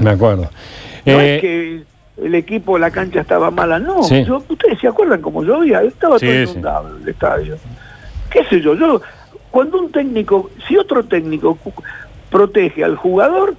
Me 0.00 0.10
acuerdo. 0.10 0.48
Eh, 1.04 1.34
es 1.36 1.40
que 1.40 1.82
el 2.24 2.34
equipo, 2.34 2.78
la 2.78 2.90
cancha 2.90 3.20
estaba 3.20 3.50
mala, 3.50 3.78
no. 3.78 4.02
Sí. 4.02 4.24
Yo, 4.24 4.42
Ustedes 4.48 4.78
se 4.80 4.88
acuerdan 4.88 5.20
cómo 5.20 5.42
llovía, 5.42 5.82
estaba 5.82 6.18
Sí, 6.18 6.26
todo 6.26 6.34
sí. 6.46 6.50
inundado 6.52 6.96
el 6.96 7.08
estadio. 7.08 7.56
¿Qué 8.30 8.44
sé 8.44 8.60
yo? 8.60 8.74
Yo, 8.74 9.00
cuando 9.50 9.78
un 9.80 9.90
técnico, 9.92 10.50
si 10.66 10.76
otro 10.76 11.04
técnico 11.04 11.58
protege 12.30 12.84
al 12.84 12.96
jugador, 12.96 13.54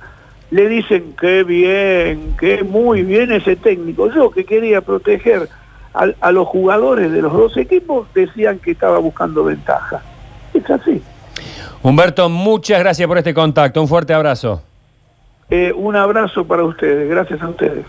le 0.52 0.68
dicen 0.68 1.14
qué 1.20 1.44
bien, 1.44 2.36
qué 2.40 2.64
muy 2.64 3.04
bien 3.04 3.32
ese 3.32 3.56
técnico. 3.56 4.12
Yo 4.12 4.32
que 4.32 4.46
quería 4.46 4.82
proteger 4.82 5.50
a, 5.94 6.32
los 6.32 6.48
jugadores 6.48 7.12
de 7.12 7.22
los 7.22 7.34
dos 7.34 7.56
equipos, 7.58 8.08
decían 8.14 8.60
que 8.60 8.72
estaba 8.72 8.98
buscando 8.98 9.44
ventaja. 9.44 10.02
Es 10.54 10.70
así. 10.70 11.02
Humberto, 11.82 12.30
muchas 12.30 12.80
gracias 12.80 13.08
por 13.08 13.18
este 13.18 13.34
contacto. 13.34 13.82
Un 13.82 13.88
fuerte 13.88 14.14
abrazo. 14.14 14.62
Eh, 15.50 15.72
un 15.76 15.96
abrazo 15.96 16.46
para 16.46 16.64
ustedes, 16.64 17.10
gracias 17.10 17.42
a 17.42 17.50
ustedes. 17.50 17.86